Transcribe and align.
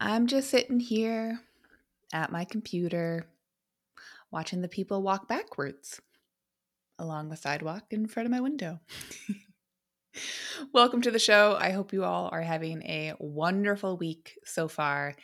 I'm 0.00 0.26
just 0.26 0.50
sitting 0.50 0.78
here 0.78 1.40
at 2.12 2.30
my 2.30 2.44
computer 2.44 3.26
watching 4.30 4.60
the 4.60 4.68
people 4.68 5.02
walk 5.02 5.26
backwards 5.26 6.00
along 6.98 7.30
the 7.30 7.36
sidewalk 7.36 7.84
in 7.90 8.06
front 8.06 8.26
of 8.26 8.30
my 8.30 8.40
window. 8.40 8.80
Welcome 10.72 11.00
to 11.02 11.10
the 11.10 11.18
show. 11.18 11.56
I 11.58 11.70
hope 11.70 11.94
you 11.94 12.04
all 12.04 12.28
are 12.30 12.42
having 12.42 12.82
a 12.82 13.14
wonderful 13.18 13.96
week 13.96 14.38
so 14.44 14.68
far. 14.68 15.14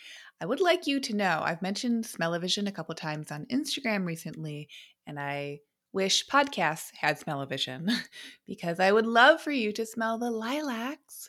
I 0.40 0.46
would 0.46 0.60
like 0.60 0.86
you 0.86 1.00
to 1.00 1.16
know 1.16 1.42
I've 1.44 1.62
mentioned 1.62 2.06
smell-o-vision 2.06 2.66
a 2.66 2.72
couple 2.72 2.94
times 2.94 3.30
on 3.30 3.46
Instagram 3.46 4.06
recently, 4.06 4.68
and 5.06 5.20
I 5.20 5.60
wish 5.92 6.26
podcasts 6.26 6.94
had 6.94 7.18
smell-o-vision 7.18 7.90
because 8.46 8.80
I 8.80 8.90
would 8.90 9.06
love 9.06 9.42
for 9.42 9.50
you 9.50 9.70
to 9.72 9.84
smell 9.84 10.16
the 10.16 10.30
lilacs 10.30 11.28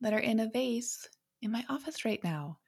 that 0.00 0.12
are 0.12 0.18
in 0.18 0.38
a 0.38 0.48
vase 0.48 1.08
in 1.42 1.50
my 1.50 1.64
office 1.68 2.04
right 2.04 2.22
now. 2.22 2.58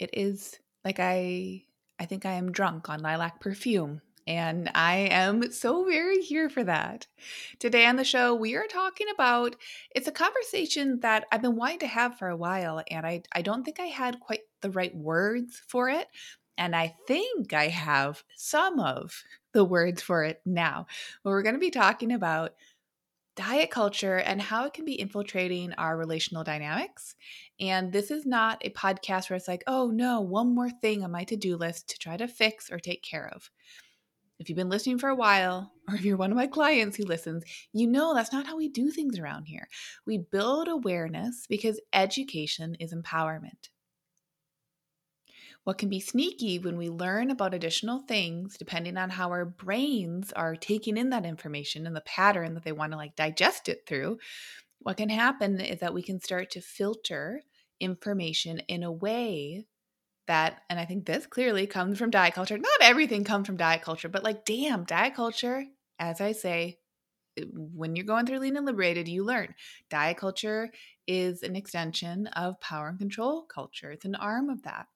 It 0.00 0.10
is 0.14 0.58
like 0.84 0.98
I 0.98 1.64
I 2.00 2.06
think 2.06 2.26
I 2.26 2.32
am 2.32 2.50
drunk 2.50 2.88
on 2.88 3.00
lilac 3.00 3.40
perfume 3.40 4.00
and 4.26 4.70
I 4.74 5.08
am 5.10 5.50
so 5.52 5.84
very 5.84 6.22
here 6.22 6.48
for 6.48 6.64
that. 6.64 7.06
Today 7.58 7.86
on 7.86 7.96
the 7.96 8.04
show, 8.04 8.34
we 8.34 8.54
are 8.54 8.66
talking 8.66 9.08
about 9.12 9.56
it's 9.94 10.08
a 10.08 10.12
conversation 10.12 11.00
that 11.00 11.26
I've 11.32 11.42
been 11.42 11.56
wanting 11.56 11.80
to 11.80 11.86
have 11.86 12.18
for 12.18 12.28
a 12.28 12.36
while, 12.36 12.82
and 12.90 13.06
I, 13.06 13.22
I 13.32 13.42
don't 13.42 13.64
think 13.64 13.80
I 13.80 13.86
had 13.86 14.20
quite 14.20 14.42
the 14.60 14.70
right 14.70 14.94
words 14.94 15.62
for 15.66 15.88
it. 15.88 16.06
And 16.56 16.76
I 16.76 16.94
think 17.08 17.52
I 17.54 17.68
have 17.68 18.22
some 18.36 18.78
of 18.78 19.24
the 19.52 19.64
words 19.64 20.02
for 20.02 20.22
it 20.22 20.42
now. 20.44 20.86
But 21.24 21.30
we're 21.30 21.42
going 21.42 21.54
to 21.54 21.58
be 21.60 21.70
talking 21.70 22.12
about 22.12 22.54
diet 23.36 23.70
culture 23.70 24.16
and 24.16 24.42
how 24.42 24.66
it 24.66 24.74
can 24.74 24.84
be 24.84 25.00
infiltrating 25.00 25.72
our 25.74 25.96
relational 25.96 26.44
dynamics. 26.44 27.16
And 27.60 27.92
this 27.92 28.10
is 28.10 28.24
not 28.24 28.62
a 28.64 28.70
podcast 28.70 29.28
where 29.28 29.36
it's 29.36 29.48
like, 29.48 29.62
oh 29.66 29.88
no, 29.88 30.20
one 30.22 30.54
more 30.54 30.70
thing 30.70 31.04
on 31.04 31.12
my 31.12 31.24
to 31.24 31.36
do 31.36 31.56
list 31.56 31.88
to 31.90 31.98
try 31.98 32.16
to 32.16 32.26
fix 32.26 32.70
or 32.70 32.78
take 32.78 33.02
care 33.02 33.30
of. 33.34 33.50
If 34.38 34.48
you've 34.48 34.56
been 34.56 34.70
listening 34.70 34.98
for 34.98 35.10
a 35.10 35.14
while, 35.14 35.70
or 35.88 35.94
if 35.94 36.02
you're 36.02 36.16
one 36.16 36.30
of 36.30 36.36
my 36.36 36.46
clients 36.46 36.96
who 36.96 37.04
listens, 37.04 37.44
you 37.72 37.86
know 37.86 38.14
that's 38.14 38.32
not 38.32 38.46
how 38.46 38.56
we 38.56 38.68
do 38.68 38.90
things 38.90 39.18
around 39.18 39.44
here. 39.44 39.68
We 40.06 40.18
build 40.18 40.68
awareness 40.68 41.46
because 41.46 41.80
education 41.92 42.76
is 42.76 42.94
empowerment. 42.94 43.68
What 45.64 45.76
can 45.76 45.90
be 45.90 46.00
sneaky 46.00 46.58
when 46.58 46.78
we 46.78 46.88
learn 46.88 47.30
about 47.30 47.52
additional 47.52 48.00
things, 48.00 48.56
depending 48.56 48.96
on 48.96 49.10
how 49.10 49.28
our 49.28 49.44
brains 49.44 50.32
are 50.32 50.56
taking 50.56 50.96
in 50.96 51.10
that 51.10 51.26
information 51.26 51.86
and 51.86 51.94
the 51.94 52.00
pattern 52.00 52.54
that 52.54 52.64
they 52.64 52.72
want 52.72 52.92
to 52.92 52.96
like 52.96 53.14
digest 53.14 53.68
it 53.68 53.84
through, 53.86 54.18
what 54.78 54.96
can 54.96 55.10
happen 55.10 55.60
is 55.60 55.80
that 55.80 55.92
we 55.92 56.02
can 56.02 56.18
start 56.18 56.50
to 56.52 56.62
filter 56.62 57.42
information 57.80 58.60
in 58.68 58.82
a 58.82 58.92
way 58.92 59.66
that, 60.26 60.62
and 60.70 60.78
I 60.80 60.84
think 60.84 61.06
this 61.06 61.26
clearly 61.26 61.66
comes 61.66 61.98
from 61.98 62.10
diet 62.10 62.34
culture. 62.34 62.58
Not 62.58 62.80
everything 62.82 63.24
comes 63.24 63.46
from 63.46 63.56
diet 63.56 63.82
culture, 63.82 64.08
but 64.08 64.24
like, 64.24 64.44
damn, 64.44 64.84
diet 64.84 65.14
culture, 65.14 65.64
as 65.98 66.20
I 66.20 66.32
say, 66.32 66.80
eh, 67.38 67.44
when 67.52 67.96
you're 67.96 68.06
going 68.06 68.26
through 68.26 68.40
lean 68.40 68.56
and 68.56 68.66
liberated, 68.66 69.08
you 69.08 69.24
learn 69.24 69.54
diet 69.90 70.18
culture 70.18 70.72
is 71.06 71.42
an 71.42 71.56
extension 71.56 72.28
of 72.28 72.60
power 72.60 72.88
and 72.88 72.98
control 72.98 73.44
culture. 73.44 73.92
It's 73.92 74.04
an 74.06 74.16
arm 74.16 74.50
of 74.50 74.62
that. 74.62 74.88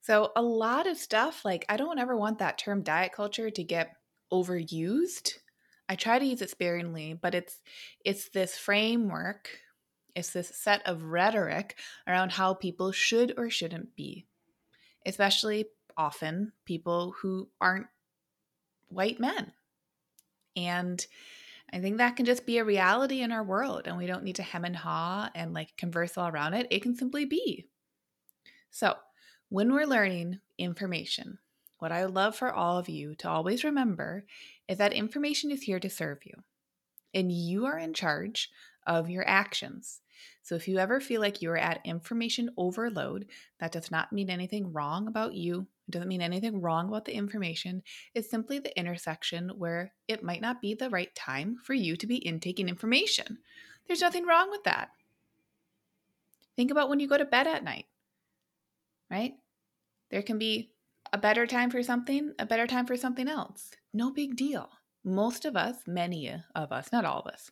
So, 0.00 0.32
a 0.36 0.42
lot 0.42 0.86
of 0.86 0.96
stuff, 0.96 1.44
like, 1.44 1.64
I 1.68 1.76
don't 1.76 1.98
ever 1.98 2.16
want 2.16 2.38
that 2.38 2.58
term 2.58 2.82
diet 2.82 3.12
culture 3.12 3.50
to 3.50 3.64
get 3.64 3.96
overused. 4.32 5.34
I 5.88 5.96
try 5.96 6.18
to 6.18 6.24
use 6.24 6.42
it 6.42 6.50
sparingly, 6.50 7.14
but 7.14 7.34
it's 7.34 7.60
it's 8.04 8.28
this 8.30 8.56
framework, 8.58 9.50
it's 10.16 10.30
this 10.30 10.48
set 10.48 10.84
of 10.86 11.04
rhetoric 11.04 11.76
around 12.08 12.32
how 12.32 12.54
people 12.54 12.90
should 12.90 13.34
or 13.36 13.50
shouldn't 13.50 13.94
be. 13.94 14.26
Especially 15.04 15.66
often 15.96 16.52
people 16.64 17.14
who 17.20 17.48
aren't 17.60 17.86
white 18.88 19.20
men. 19.20 19.52
And 20.56 21.06
I 21.72 21.80
think 21.80 21.98
that 21.98 22.16
can 22.16 22.24
just 22.24 22.46
be 22.46 22.58
a 22.58 22.64
reality 22.64 23.20
in 23.20 23.30
our 23.30 23.44
world, 23.44 23.82
and 23.86 23.98
we 23.98 24.06
don't 24.06 24.24
need 24.24 24.36
to 24.36 24.42
hem 24.42 24.64
and 24.64 24.76
haw 24.76 25.30
and 25.34 25.52
like 25.52 25.76
converse 25.76 26.16
all 26.16 26.28
around 26.28 26.54
it. 26.54 26.66
It 26.70 26.82
can 26.82 26.96
simply 26.96 27.24
be. 27.24 27.66
So, 28.70 28.94
when 29.48 29.72
we're 29.72 29.86
learning 29.86 30.40
information, 30.58 31.38
what 31.78 31.92
I 31.92 32.04
would 32.04 32.14
love 32.14 32.36
for 32.36 32.52
all 32.52 32.78
of 32.78 32.88
you 32.88 33.14
to 33.16 33.28
always 33.28 33.64
remember 33.64 34.24
is 34.66 34.78
that 34.78 34.92
information 34.92 35.50
is 35.50 35.62
here 35.62 35.80
to 35.80 35.90
serve 35.90 36.18
you, 36.24 36.42
and 37.12 37.30
you 37.30 37.66
are 37.66 37.78
in 37.78 37.92
charge 37.92 38.50
of 38.86 39.10
your 39.10 39.28
actions. 39.28 40.00
So 40.42 40.54
if 40.54 40.68
you 40.68 40.78
ever 40.78 41.00
feel 41.00 41.20
like 41.20 41.42
you're 41.42 41.56
at 41.56 41.80
information 41.84 42.50
overload, 42.56 43.26
that 43.60 43.72
does 43.72 43.90
not 43.90 44.12
mean 44.12 44.30
anything 44.30 44.72
wrong 44.72 45.08
about 45.08 45.34
you. 45.34 45.66
It 45.88 45.92
doesn't 45.92 46.08
mean 46.08 46.22
anything 46.22 46.60
wrong 46.60 46.88
about 46.88 47.04
the 47.04 47.14
information. 47.14 47.82
It's 48.14 48.30
simply 48.30 48.58
the 48.58 48.76
intersection 48.78 49.50
where 49.56 49.92
it 50.08 50.22
might 50.22 50.40
not 50.40 50.60
be 50.60 50.74
the 50.74 50.90
right 50.90 51.14
time 51.14 51.56
for 51.62 51.74
you 51.74 51.96
to 51.96 52.06
be 52.06 52.26
intaking 52.26 52.68
information. 52.68 53.38
There's 53.86 54.00
nothing 54.00 54.26
wrong 54.26 54.50
with 54.50 54.64
that. 54.64 54.90
Think 56.56 56.70
about 56.70 56.88
when 56.88 57.00
you 57.00 57.08
go 57.08 57.18
to 57.18 57.24
bed 57.24 57.46
at 57.46 57.62
night 57.62 57.86
right? 59.10 59.34
There 60.10 60.22
can 60.22 60.38
be 60.38 60.70
a 61.12 61.18
better 61.18 61.46
time 61.46 61.70
for 61.70 61.82
something, 61.82 62.32
a 62.38 62.46
better 62.46 62.66
time 62.66 62.86
for 62.86 62.96
something 62.96 63.28
else. 63.28 63.70
No 63.92 64.10
big 64.10 64.36
deal. 64.36 64.68
Most 65.04 65.44
of 65.44 65.56
us, 65.56 65.76
many 65.86 66.34
of 66.54 66.72
us, 66.72 66.90
not 66.92 67.04
all 67.04 67.20
of 67.20 67.32
us, 67.32 67.50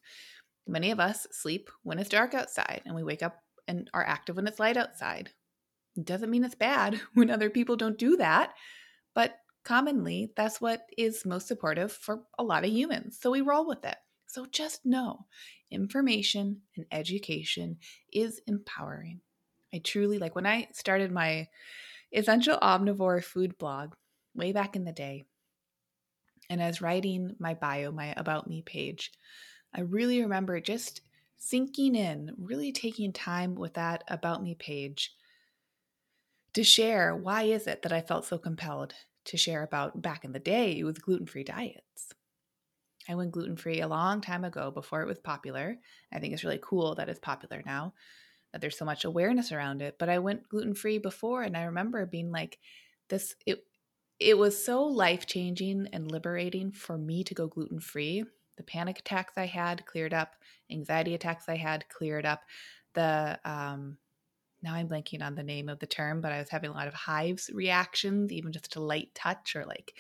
many 0.67 0.91
of 0.91 1.01
us 1.01 1.27
sleep 1.31 1.71
when 1.83 1.99
it's 1.99 2.09
dark 2.09 2.35
outside 2.35 2.83
and 2.85 2.95
we 2.95 3.03
wake 3.03 3.23
up 3.23 3.43
and 3.69 3.91
are 3.95 4.07
active 4.07 4.37
when 4.37 4.47
it's 4.47 4.61
light 4.61 4.77
outside. 4.77 5.31
It 5.97 6.05
doesn't 6.05 6.31
mean 6.31 6.45
it's 6.45 6.55
bad 6.55 7.01
when 7.15 7.31
other 7.31 7.51
people 7.51 7.77
don't 7.77 7.99
do 7.99 8.17
that, 8.17 8.53
but 9.15 9.37
commonly 9.65 10.33
that's 10.37 10.61
what 10.61 10.83
is 10.97 11.25
most 11.25 11.49
supportive 11.49 11.93
for 11.93 12.23
a 12.39 12.45
lot 12.45 12.65
of 12.65 12.71
humans. 12.71 13.19
So 13.21 13.31
we 13.31 13.41
roll 13.41 13.67
with 13.67 13.85
it. 13.85 13.97
So 14.27 14.47
just 14.47 14.85
know 14.85 15.27
information 15.71 16.63
and 16.77 16.87
education 16.91 17.79
is 18.13 18.41
empowering. 18.47 19.21
I 19.73 19.79
truly 19.79 20.19
like 20.19 20.35
when 20.35 20.47
I 20.47 20.69
started 20.73 21.11
my 21.11 21.49
essential 22.13 22.59
omnivore 22.59 23.23
food 23.23 23.59
blog 23.59 23.95
way 24.35 24.53
back 24.53 24.77
in 24.77 24.85
the 24.85 24.93
day, 24.93 25.25
and 26.51 26.63
I 26.63 26.67
was 26.67 26.83
writing 26.83 27.35
my 27.39 27.55
bio, 27.55 27.91
my 27.91 28.13
about 28.17 28.49
me 28.49 28.63
page, 28.63 29.13
I 29.75 29.81
really 29.81 30.23
remember 30.23 30.61
just 30.61 31.01
sinking 31.37 31.95
in, 31.95 32.35
really 32.39 32.73
taking 32.73 33.13
time 33.13 33.55
with 33.55 33.75
that 33.75 34.05
about 34.09 34.43
me 34.43 34.55
page 34.55 35.15
to 36.55 36.63
share 36.63 37.17
why 37.17 37.43
is 37.43 37.67
it 37.67 37.83
that 37.83 37.93
I 37.93 38.01
felt 38.01 38.25
so 38.25 38.39
compelled 38.39 38.95
to 39.25 39.37
share 39.37 39.63
about 39.63 40.01
back 40.01 40.25
in 40.25 40.33
the 40.33 40.39
day 40.39 40.85
with 40.85 41.03
gluten-free 41.03 41.45
diets. 41.45 42.13
I 43.09 43.15
went 43.17 43.33
gluten-free 43.33 43.81
a 43.81 43.89
long 43.89 44.21
time 44.21 44.45
ago 44.45 44.71
before 44.71 45.03
it 45.03 45.09
was 45.09 45.19
popular. 45.19 45.77
I 46.13 46.21
think 46.21 46.33
it's 46.33 46.45
really 46.45 46.61
cool 46.63 46.95
that 46.95 47.09
it's 47.09 47.19
popular 47.19 47.63
now 47.67 47.95
that 48.53 48.61
there's 48.61 48.79
so 48.79 48.85
much 48.85 49.05
awareness 49.05 49.51
around 49.51 49.83
it. 49.83 49.97
But 49.99 50.09
I 50.09 50.21
went 50.21 50.49
gluten 50.49 50.75
free 50.75 50.99
before, 50.99 51.43
and 51.43 51.57
I 51.57 51.65
remember 51.65 52.07
being 52.07 52.31
like, 52.31 52.59
this, 53.09 53.35
it, 53.45 53.67
it 54.21 54.39
was 54.39 54.65
so 54.65 54.85
life 54.85 55.27
changing 55.27 55.89
and 55.93 56.11
liberating 56.11 56.71
for 56.71 56.97
me 56.97 57.25
to 57.25 57.35
go 57.35 57.49
gluten 57.49 57.81
free. 57.81 58.25
The 58.57 58.63
panic 58.63 58.99
attacks 58.99 59.35
I 59.37 59.47
had 59.47 59.87
cleared 59.87 60.15
up, 60.15 60.37
anxiety 60.71 61.15
attacks 61.15 61.49
I 61.49 61.57
had 61.57 61.89
cleared 61.89 62.27
up. 62.27 62.43
The, 62.95 63.39
um, 63.45 63.99
now 64.63 64.75
I'm 64.75 64.89
blanking 64.89 65.23
on 65.23 65.35
the 65.35 65.43
name 65.43 65.69
of 65.69 65.79
the 65.79 65.87
term, 65.87 66.21
but 66.21 66.33
I 66.33 66.39
was 66.39 66.49
having 66.49 66.71
a 66.71 66.75
lot 66.75 66.89
of 66.89 66.95
hives 66.95 67.51
reactions, 67.53 68.33
even 68.33 68.53
just 68.53 68.73
to 68.73 68.81
light 68.81 69.15
touch 69.15 69.57
or 69.57 69.65
like 69.67 69.95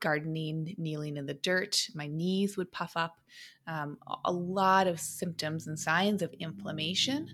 gardening, 0.00 0.74
kneeling 0.76 1.16
in 1.16 1.26
the 1.26 1.34
dirt. 1.34 1.88
My 1.94 2.08
knees 2.08 2.56
would 2.56 2.72
puff 2.72 2.96
up. 2.96 3.20
Um, 3.66 3.98
a 4.24 4.32
lot 4.32 4.86
of 4.86 5.00
symptoms 5.00 5.66
and 5.66 5.78
signs 5.78 6.20
of 6.20 6.34
inflammation 6.34 7.28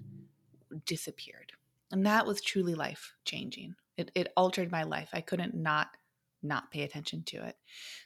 disappeared. 0.84 1.52
And 1.90 2.04
that 2.06 2.26
was 2.26 2.40
truly 2.40 2.74
life 2.74 3.14
changing. 3.24 3.74
It, 3.96 4.10
it 4.14 4.32
altered 4.36 4.70
my 4.70 4.82
life. 4.84 5.08
I 5.12 5.22
couldn't 5.22 5.54
not 5.54 5.88
not 6.42 6.70
pay 6.70 6.82
attention 6.82 7.22
to 7.24 7.44
it. 7.44 7.56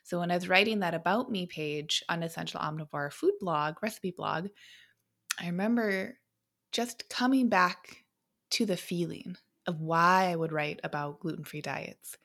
So 0.04 0.18
when 0.18 0.30
I 0.30 0.34
was 0.34 0.48
writing 0.48 0.80
that 0.80 0.94
about 0.94 1.30
me 1.30 1.46
page 1.46 2.02
on 2.08 2.22
Essential 2.22 2.60
Omnivore 2.60 3.12
food 3.12 3.34
blog, 3.40 3.76
recipe 3.82 4.10
blog, 4.10 4.48
I 5.40 5.46
remember 5.46 6.18
just 6.72 7.08
coming 7.08 7.48
back 7.48 8.04
to 8.50 8.66
the 8.66 8.76
feeling 8.76 9.36
of 9.66 9.80
why 9.80 10.30
I 10.30 10.36
would 10.36 10.52
write 10.52 10.80
about 10.84 11.20
gluten 11.20 11.44
free 11.44 11.60
diets. 11.60 12.16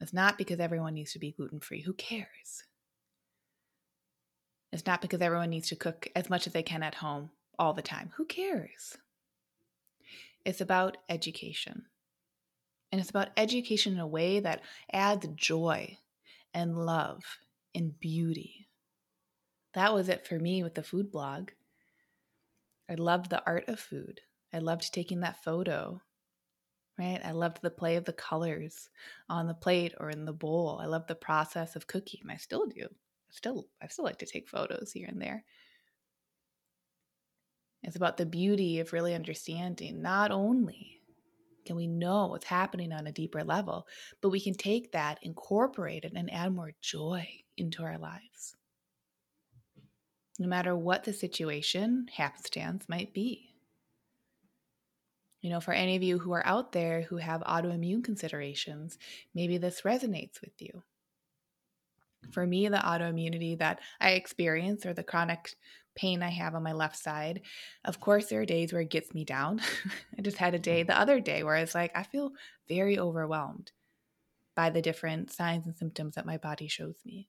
It's 0.00 0.12
not 0.12 0.36
because 0.36 0.60
everyone 0.60 0.94
needs 0.94 1.12
to 1.12 1.18
be 1.18 1.32
gluten 1.32 1.60
free. 1.60 1.80
Who 1.80 1.94
cares? 1.94 2.64
It's 4.72 4.86
not 4.86 5.00
because 5.00 5.20
everyone 5.20 5.50
needs 5.50 5.68
to 5.68 5.76
cook 5.76 6.08
as 6.14 6.28
much 6.28 6.46
as 6.46 6.52
they 6.52 6.62
can 6.62 6.82
at 6.82 6.96
home 6.96 7.30
all 7.58 7.72
the 7.72 7.82
time. 7.82 8.10
Who 8.16 8.26
cares? 8.26 8.98
It's 10.44 10.60
about 10.60 10.98
education. 11.08 11.86
And 12.96 13.02
it's 13.02 13.10
about 13.10 13.28
education 13.36 13.92
in 13.92 13.98
a 13.98 14.06
way 14.06 14.40
that 14.40 14.62
adds 14.90 15.28
joy 15.34 15.98
and 16.54 16.78
love 16.86 17.22
and 17.74 18.00
beauty. 18.00 18.68
That 19.74 19.92
was 19.92 20.08
it 20.08 20.26
for 20.26 20.38
me 20.38 20.62
with 20.62 20.74
the 20.74 20.82
food 20.82 21.12
blog. 21.12 21.50
I 22.88 22.94
loved 22.94 23.28
the 23.28 23.44
art 23.44 23.68
of 23.68 23.78
food. 23.78 24.22
I 24.50 24.60
loved 24.60 24.94
taking 24.94 25.20
that 25.20 25.44
photo, 25.44 26.00
right? 26.98 27.20
I 27.22 27.32
loved 27.32 27.60
the 27.60 27.68
play 27.68 27.96
of 27.96 28.06
the 28.06 28.14
colors 28.14 28.88
on 29.28 29.46
the 29.46 29.52
plate 29.52 29.92
or 30.00 30.08
in 30.08 30.24
the 30.24 30.32
bowl. 30.32 30.80
I 30.82 30.86
loved 30.86 31.08
the 31.08 31.16
process 31.16 31.76
of 31.76 31.86
cooking. 31.86 32.22
I 32.30 32.38
still 32.38 32.64
do. 32.64 32.86
I 32.86 33.32
still 33.32 33.68
I 33.82 33.88
still 33.88 34.06
like 34.06 34.20
to 34.20 34.26
take 34.26 34.48
photos 34.48 34.90
here 34.90 35.08
and 35.08 35.20
there. 35.20 35.44
It's 37.82 37.96
about 37.96 38.16
the 38.16 38.24
beauty 38.24 38.80
of 38.80 38.94
really 38.94 39.14
understanding 39.14 40.00
not 40.00 40.30
only 40.30 40.95
can 41.66 41.76
we 41.76 41.86
know 41.86 42.28
what's 42.28 42.46
happening 42.46 42.92
on 42.92 43.06
a 43.06 43.12
deeper 43.12 43.44
level, 43.44 43.86
but 44.20 44.30
we 44.30 44.40
can 44.40 44.54
take 44.54 44.92
that, 44.92 45.18
incorporate 45.22 46.04
it, 46.04 46.12
and 46.14 46.32
add 46.32 46.54
more 46.54 46.72
joy 46.80 47.28
into 47.56 47.82
our 47.82 47.98
lives. 47.98 48.56
No 50.38 50.48
matter 50.48 50.76
what 50.76 51.04
the 51.04 51.12
situation, 51.12 52.06
happenstance 52.14 52.88
might 52.88 53.12
be. 53.12 53.54
You 55.40 55.50
know, 55.50 55.60
for 55.60 55.72
any 55.72 55.96
of 55.96 56.02
you 56.02 56.18
who 56.18 56.32
are 56.32 56.46
out 56.46 56.72
there 56.72 57.02
who 57.02 57.18
have 57.18 57.40
autoimmune 57.42 58.02
considerations, 58.02 58.98
maybe 59.34 59.58
this 59.58 59.82
resonates 59.82 60.40
with 60.40 60.60
you. 60.60 60.82
For 62.32 62.46
me, 62.46 62.68
the 62.68 62.78
autoimmunity 62.78 63.56
that 63.58 63.80
I 64.00 64.10
experience 64.10 64.84
or 64.84 64.92
the 64.92 65.04
chronic 65.04 65.54
pain 65.96 66.22
I 66.22 66.30
have 66.30 66.54
on 66.54 66.62
my 66.62 66.72
left 66.72 66.96
side, 66.96 67.40
of 67.84 67.98
course, 68.00 68.26
there 68.26 68.40
are 68.42 68.46
days 68.46 68.72
where 68.72 68.82
it 68.82 68.90
gets 68.90 69.12
me 69.14 69.24
down. 69.24 69.60
I 70.18 70.22
just 70.22 70.36
had 70.36 70.54
a 70.54 70.58
day 70.58 70.84
mm. 70.84 70.86
the 70.86 70.98
other 70.98 71.20
day 71.20 71.42
where 71.42 71.56
it's 71.56 71.74
like 71.74 71.90
I 71.96 72.04
feel 72.04 72.32
very 72.68 72.98
overwhelmed 72.98 73.72
by 74.54 74.70
the 74.70 74.82
different 74.82 75.32
signs 75.32 75.66
and 75.66 75.76
symptoms 75.76 76.14
that 76.14 76.26
my 76.26 76.36
body 76.36 76.68
shows 76.68 76.96
me. 77.04 77.28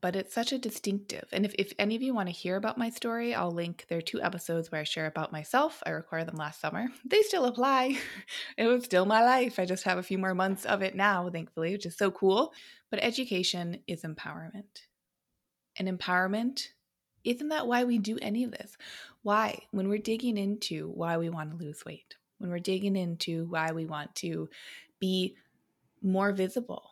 But 0.00 0.16
it's 0.16 0.34
such 0.34 0.52
a 0.52 0.58
distinctive. 0.58 1.24
And 1.32 1.46
if, 1.46 1.54
if 1.58 1.72
any 1.78 1.96
of 1.96 2.02
you 2.02 2.12
want 2.12 2.28
to 2.28 2.34
hear 2.34 2.56
about 2.56 2.76
my 2.76 2.90
story, 2.90 3.34
I'll 3.34 3.50
link. 3.50 3.86
There 3.88 3.96
are 3.96 4.02
two 4.02 4.20
episodes 4.20 4.70
where 4.70 4.82
I 4.82 4.84
share 4.84 5.06
about 5.06 5.32
myself. 5.32 5.82
I 5.86 5.90
recorded 5.90 6.28
them 6.28 6.36
last 6.36 6.60
summer. 6.60 6.88
They 7.06 7.22
still 7.22 7.46
apply. 7.46 7.96
it 8.58 8.66
was 8.66 8.84
still 8.84 9.06
my 9.06 9.24
life. 9.24 9.58
I 9.58 9.64
just 9.64 9.84
have 9.84 9.96
a 9.96 10.02
few 10.02 10.18
more 10.18 10.34
months 10.34 10.66
of 10.66 10.82
it 10.82 10.94
now, 10.94 11.30
thankfully, 11.30 11.72
which 11.72 11.86
is 11.86 11.96
so 11.96 12.10
cool. 12.10 12.52
But 12.90 13.02
education 13.02 13.78
is 13.86 14.02
empowerment 14.02 14.82
and 15.78 15.88
empowerment. 15.88 16.68
Isn't 17.24 17.48
that 17.48 17.66
why 17.66 17.84
we 17.84 17.98
do 17.98 18.18
any 18.20 18.44
of 18.44 18.50
this? 18.50 18.76
Why? 19.22 19.62
When 19.70 19.88
we're 19.88 19.98
digging 19.98 20.36
into 20.36 20.88
why 20.90 21.16
we 21.16 21.30
want 21.30 21.50
to 21.50 21.56
lose 21.56 21.84
weight, 21.84 22.16
when 22.38 22.50
we're 22.50 22.58
digging 22.58 22.96
into 22.96 23.46
why 23.46 23.72
we 23.72 23.86
want 23.86 24.14
to 24.16 24.48
be 25.00 25.36
more 26.02 26.32
visible, 26.32 26.90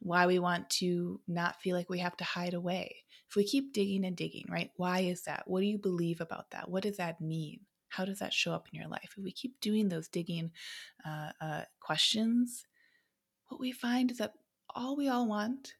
why 0.00 0.26
we 0.26 0.38
want 0.38 0.70
to 0.70 1.20
not 1.26 1.60
feel 1.60 1.76
like 1.76 1.90
we 1.90 1.98
have 1.98 2.16
to 2.18 2.24
hide 2.24 2.54
away. 2.54 2.96
If 3.28 3.36
we 3.36 3.44
keep 3.44 3.72
digging 3.72 4.04
and 4.04 4.16
digging, 4.16 4.46
right? 4.48 4.70
Why 4.76 5.00
is 5.00 5.24
that? 5.24 5.44
What 5.46 5.60
do 5.60 5.66
you 5.66 5.78
believe 5.78 6.20
about 6.20 6.50
that? 6.50 6.68
What 6.68 6.82
does 6.82 6.98
that 6.98 7.20
mean? 7.20 7.60
How 7.88 8.04
does 8.04 8.20
that 8.20 8.32
show 8.32 8.52
up 8.52 8.68
in 8.72 8.78
your 8.78 8.88
life? 8.88 9.14
If 9.16 9.24
we 9.24 9.32
keep 9.32 9.60
doing 9.60 9.88
those 9.88 10.08
digging 10.08 10.52
uh, 11.04 11.30
uh, 11.40 11.62
questions, 11.80 12.66
what 13.48 13.60
we 13.60 13.72
find 13.72 14.10
is 14.10 14.18
that 14.18 14.34
all 14.74 14.96
we 14.96 15.08
all 15.08 15.26
want 15.26 15.74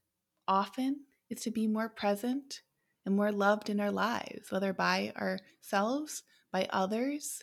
often 0.46 1.00
is 1.32 1.42
to 1.42 1.50
be 1.50 1.66
more 1.66 1.88
present 1.88 2.62
and 3.04 3.16
more 3.16 3.32
loved 3.32 3.70
in 3.70 3.80
our 3.80 3.90
lives, 3.90 4.50
whether 4.50 4.72
by 4.72 5.12
ourselves, 5.16 6.22
by 6.52 6.68
others. 6.70 7.42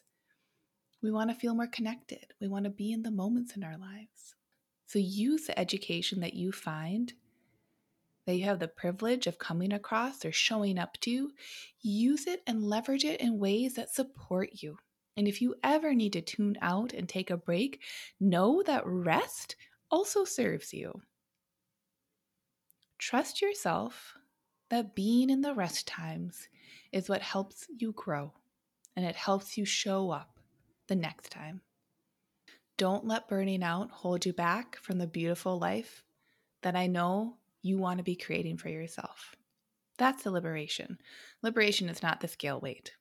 We 1.01 1.11
want 1.11 1.29
to 1.29 1.35
feel 1.35 1.55
more 1.55 1.67
connected. 1.67 2.25
We 2.39 2.47
want 2.47 2.65
to 2.65 2.69
be 2.69 2.91
in 2.91 3.03
the 3.03 3.11
moments 3.11 3.55
in 3.55 3.63
our 3.63 3.77
lives. 3.77 4.35
So 4.85 4.99
use 4.99 5.45
the 5.45 5.59
education 5.59 6.19
that 6.21 6.33
you 6.33 6.51
find 6.51 7.13
that 8.25 8.35
you 8.35 8.45
have 8.45 8.59
the 8.59 8.67
privilege 8.67 9.25
of 9.25 9.39
coming 9.39 9.73
across 9.73 10.23
or 10.23 10.31
showing 10.31 10.77
up 10.77 10.95
to, 11.01 11.31
use 11.81 12.27
it 12.27 12.43
and 12.45 12.63
leverage 12.63 13.03
it 13.03 13.19
in 13.21 13.39
ways 13.39 13.73
that 13.73 13.89
support 13.89 14.49
you. 14.61 14.77
And 15.17 15.27
if 15.27 15.41
you 15.41 15.55
ever 15.63 15.95
need 15.95 16.13
to 16.13 16.21
tune 16.21 16.55
out 16.61 16.93
and 16.93 17.09
take 17.09 17.31
a 17.31 17.37
break, 17.37 17.81
know 18.19 18.61
that 18.67 18.85
rest 18.85 19.55
also 19.89 20.25
serves 20.25 20.73
you. 20.73 21.01
Trust 22.99 23.41
yourself 23.41 24.17
that 24.69 24.93
being 24.93 25.29
in 25.29 25.41
the 25.41 25.55
rest 25.55 25.87
times 25.87 26.47
is 26.91 27.09
what 27.09 27.21
helps 27.21 27.65
you 27.77 27.93
grow 27.93 28.33
and 28.95 29.05
it 29.05 29.15
helps 29.15 29.57
you 29.57 29.65
show 29.65 30.11
up 30.11 30.37
the 30.87 30.95
next 30.95 31.31
time. 31.31 31.61
Don't 32.77 33.05
let 33.05 33.29
burning 33.29 33.63
out 33.63 33.89
hold 33.89 34.25
you 34.25 34.33
back 34.33 34.77
from 34.81 34.97
the 34.97 35.07
beautiful 35.07 35.57
life 35.57 36.03
that 36.61 36.75
I 36.75 36.87
know 36.87 37.37
you 37.61 37.77
want 37.77 37.99
to 37.99 38.03
be 38.03 38.15
creating 38.15 38.57
for 38.57 38.69
yourself. 38.69 39.35
That's 39.97 40.23
the 40.23 40.31
liberation. 40.31 40.97
Liberation 41.41 41.89
is 41.89 42.03
not 42.03 42.19
the 42.19 42.27
scale 42.27 42.59
weight. 42.59 42.93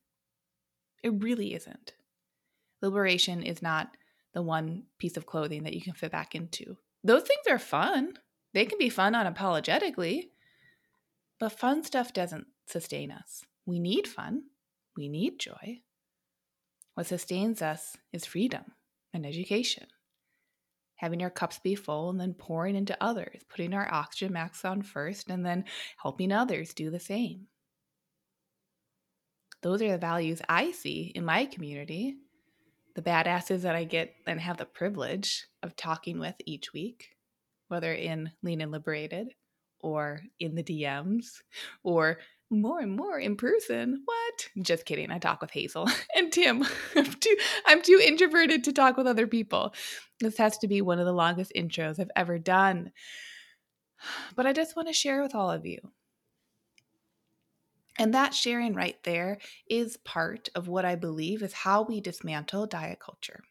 It 1.03 1.23
really 1.23 1.55
isn't. 1.55 1.95
Liberation 2.83 3.43
is 3.43 3.63
not 3.63 3.97
the 4.33 4.43
one 4.43 4.85
piece 4.99 5.17
of 5.17 5.27
clothing 5.27 5.65
that 5.65 5.75
you 5.75 5.81
can 5.81 5.95
fit 5.95 6.13
back 6.13 6.35
into. 6.35 6.77
Those 7.03 7.23
things 7.23 7.47
are 7.49 7.59
fun. 7.59 8.15
They 8.55 8.65
can 8.65 8.79
be 8.79 8.89
fun 8.89 9.13
unapologetically, 9.13 10.31
but 11.39 11.53
fun 11.53 11.85
stuff 11.85 12.13
doesn't 12.13 12.47
sustain 12.67 13.11
us. 13.11 13.45
We 13.67 13.79
need 13.79 14.09
fun, 14.09 14.45
we 14.97 15.09
need 15.09 15.39
joy. 15.39 15.81
What 16.95 17.07
sustains 17.07 17.63
us 17.63 17.97
is 18.13 18.25
freedom 18.25 18.65
and 19.13 19.25
education. 19.27 19.87
Having 20.97 21.23
our 21.23 21.31
cups 21.31 21.61
be 21.61 21.77
full 21.77 22.11
and 22.11 22.19
then 22.19 22.35
pouring 22.35 22.75
into 22.75 22.97
others, 23.01 23.43
putting 23.49 23.73
our 23.73 23.93
oxygen 23.93 24.33
max 24.33 24.65
on 24.65 24.83
first 24.83 25.31
and 25.31 25.47
then 25.47 25.65
helping 26.03 26.33
others 26.33 26.75
do 26.75 26.91
the 26.91 26.99
same. 26.99 27.47
Those 29.63 29.83
are 29.83 29.93
the 29.93 29.99
values 29.99 30.43
I 30.49 30.73
see 30.73 31.13
in 31.15 31.25
my 31.25 31.45
community, 31.45 32.17
the 32.97 33.03
badasses 33.03 33.63
that 33.63 33.77
I 33.77 33.85
get 33.85 34.15
and 34.27 34.41
have 34.41 34.57
the 34.57 34.65
privilege 34.65 35.47
of 35.63 35.77
talking 35.77 36.19
with 36.19 36.35
each 36.47 36.73
week 36.73 37.11
whether 37.69 37.93
in 37.93 38.31
Lean 38.43 38.61
and 38.61 38.73
Liberated 38.73 39.35
or 39.81 40.21
in 40.41 40.55
the 40.55 40.63
DMs 40.63 41.27
or 41.83 42.19
more 42.51 42.81
and 42.81 42.97
more 42.97 43.19
in 43.19 43.37
person. 43.37 44.03
What? 44.05 44.49
Just 44.63 44.87
kidding. 44.87 45.11
I 45.11 45.19
talk 45.19 45.41
with 45.41 45.51
Hazel 45.51 45.89
and 46.17 46.33
Tim. 46.33 46.65
I'm 46.97 47.13
too, 47.13 47.37
I'm 47.67 47.83
too 47.83 48.01
introverted 48.03 48.65
to 48.65 48.73
talk 48.73 48.97
with 48.97 49.07
other 49.07 49.27
people. 49.27 49.75
This 50.21 50.39
has 50.39 50.59
to 50.59 50.69
be 50.69 50.81
one 50.81 50.99
of 50.99 51.07
the 51.07 51.13
longest 51.13 51.53
intros 51.55 52.01
I've 52.01 52.11
ever 52.17 52.39
done. 52.39 52.93
But 54.35 54.47
I 54.47 54.53
just 54.53 54.77
want 54.77 54.89
to 54.89 54.95
share 54.95 55.23
with 55.23 55.35
all 55.35 55.51
of 55.51 55.67
you. 55.67 55.79
And 57.99 58.15
that 58.15 58.33
sharing 58.33 58.75
right 58.75 58.97
there 59.03 59.39
is 59.69 59.97
part 59.97 60.49
of 60.55 60.69
what 60.69 60.85
I 60.85 60.95
believe 60.95 61.43
is 61.43 61.53
how 61.53 61.83
we 61.83 62.01
dismantle 62.01 62.67
diet 62.67 63.01
culture. 63.01 63.43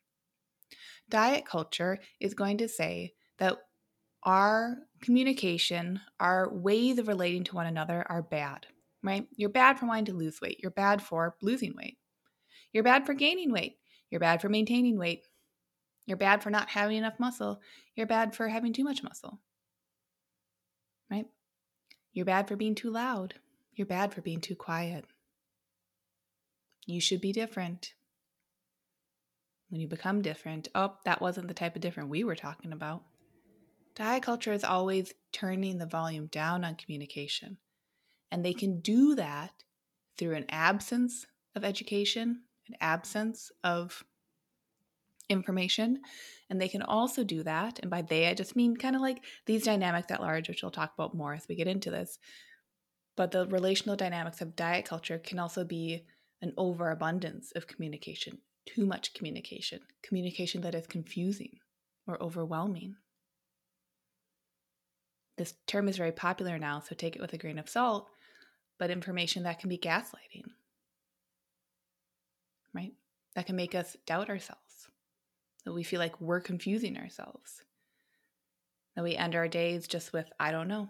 Diet 1.09 1.45
culture 1.45 1.99
is 2.19 2.33
going 2.33 2.57
to 2.59 2.69
say 2.69 3.13
that 3.39 3.57
our 4.27 4.79
communication, 5.01 6.01
our 6.19 6.53
ways 6.53 6.99
of 6.99 7.07
relating 7.07 7.45
to 7.45 7.55
one 7.55 7.65
another 7.65 8.05
are 8.09 8.21
bad, 8.21 8.67
right? 9.01 9.25
You're 9.37 9.49
bad 9.49 9.79
for 9.79 9.85
wanting 9.85 10.05
to 10.05 10.13
lose 10.13 10.41
weight. 10.41 10.59
You're 10.61 10.69
bad 10.69 11.01
for 11.01 11.37
losing 11.41 11.73
weight. 11.77 11.97
You're 12.73 12.83
bad 12.83 13.05
for 13.05 13.13
gaining 13.13 13.53
weight. 13.53 13.77
You're 14.11 14.19
bad 14.19 14.41
for 14.41 14.49
maintaining 14.49 14.99
weight. 14.99 15.23
You're 16.05 16.17
bad 16.17 16.43
for 16.43 16.49
not 16.49 16.69
having 16.69 16.97
enough 16.97 17.19
muscle. 17.19 17.61
You're 17.95 18.05
bad 18.05 18.35
for 18.35 18.49
having 18.49 18.73
too 18.73 18.83
much 18.83 19.01
muscle, 19.01 19.39
right? 21.09 21.25
You're 22.11 22.25
bad 22.25 22.49
for 22.49 22.57
being 22.57 22.75
too 22.75 22.91
loud. 22.91 23.35
You're 23.75 23.87
bad 23.87 24.13
for 24.13 24.21
being 24.21 24.41
too 24.41 24.55
quiet. 24.55 25.05
You 26.85 26.99
should 26.99 27.21
be 27.21 27.31
different. 27.31 27.93
When 29.69 29.79
you 29.79 29.87
become 29.87 30.21
different, 30.21 30.67
oh, 30.75 30.95
that 31.05 31.21
wasn't 31.21 31.47
the 31.47 31.53
type 31.53 31.75
of 31.75 31.81
different 31.81 32.09
we 32.09 32.25
were 32.25 32.35
talking 32.35 32.73
about. 32.73 33.03
Diet 33.97 34.21
culture 34.21 34.53
is 34.53 34.63
always 34.63 35.11
turning 35.33 35.79
the 35.79 35.87
volume 35.87 36.27
down 36.27 36.63
on 36.63 36.75
communication. 36.75 37.57
And 38.31 38.45
they 38.45 38.53
can 38.53 38.79
do 38.79 39.15
that 39.15 39.63
through 40.19 40.35
an 40.35 40.45
absence 40.49 41.25
of 41.55 41.63
education, 41.63 42.43
an 42.67 42.75
absence 42.79 43.51
of 43.63 44.03
information. 45.29 46.01
And 46.47 46.61
they 46.61 46.67
can 46.67 46.83
also 46.83 47.23
do 47.23 47.41
that. 47.41 47.79
And 47.79 47.89
by 47.89 48.03
they, 48.03 48.27
I 48.27 48.35
just 48.35 48.55
mean 48.55 48.77
kind 48.77 48.95
of 48.95 49.01
like 49.01 49.23
these 49.47 49.63
dynamics 49.63 50.11
at 50.11 50.21
large, 50.21 50.47
which 50.47 50.61
we'll 50.61 50.71
talk 50.71 50.93
about 50.93 51.15
more 51.15 51.33
as 51.33 51.47
we 51.49 51.55
get 51.55 51.67
into 51.67 51.89
this. 51.89 52.19
But 53.15 53.31
the 53.31 53.47
relational 53.47 53.95
dynamics 53.95 54.41
of 54.41 54.55
diet 54.55 54.85
culture 54.85 55.17
can 55.17 55.39
also 55.39 55.63
be 55.63 56.05
an 56.43 56.53
overabundance 56.55 57.51
of 57.55 57.65
communication. 57.65 58.37
too 58.67 58.85
much 58.85 59.13
communication, 59.13 59.79
communication 60.03 60.61
that 60.61 60.75
is 60.75 60.85
confusing 60.85 61.57
or 62.05 62.21
overwhelming. 62.21 62.95
This 65.37 65.53
term 65.67 65.87
is 65.87 65.97
very 65.97 66.11
popular 66.11 66.57
now, 66.57 66.79
so 66.79 66.95
take 66.95 67.15
it 67.15 67.21
with 67.21 67.33
a 67.33 67.37
grain 67.37 67.59
of 67.59 67.69
salt, 67.69 68.09
but 68.79 68.89
information 68.89 69.43
that 69.43 69.59
can 69.59 69.69
be 69.69 69.77
gaslighting, 69.77 70.45
right? 72.73 72.93
That 73.35 73.45
can 73.45 73.55
make 73.55 73.75
us 73.75 73.95
doubt 74.07 74.29
ourselves, 74.29 74.87
that 75.63 75.73
we 75.73 75.83
feel 75.83 75.99
like 75.99 76.19
we're 76.19 76.41
confusing 76.41 76.97
ourselves, 76.97 77.63
that 78.95 79.03
we 79.03 79.15
end 79.15 79.35
our 79.35 79.47
days 79.47 79.87
just 79.87 80.11
with, 80.11 80.27
I 80.39 80.51
don't 80.51 80.67
know. 80.67 80.89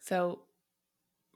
So, 0.00 0.42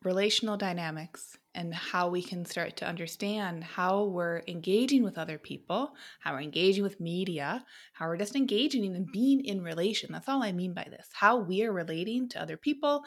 relational 0.03 0.57
dynamics 0.57 1.37
and 1.55 1.75
how 1.75 2.09
we 2.09 2.23
can 2.23 2.45
start 2.45 2.77
to 2.77 2.87
understand 2.87 3.65
how 3.65 4.05
we're 4.05 4.43
engaging 4.47 5.03
with 5.03 5.19
other 5.19 5.39
people, 5.39 5.93
how 6.21 6.33
we're 6.33 6.41
engaging 6.41 6.83
with 6.83 7.01
media, 7.01 7.65
how 7.93 8.07
we're 8.07 8.17
just 8.17 8.37
engaging 8.37 8.85
and 8.85 9.11
being 9.13 9.45
in 9.45 9.63
relation. 9.63 10.13
That's 10.13 10.29
all 10.29 10.43
I 10.43 10.53
mean 10.53 10.75
by 10.75 10.87
this. 10.89 11.09
How 11.13 11.39
we 11.39 11.65
are 11.65 11.73
relating 11.73 12.29
to 12.31 12.43
other 12.43 12.57
people, 12.57 13.03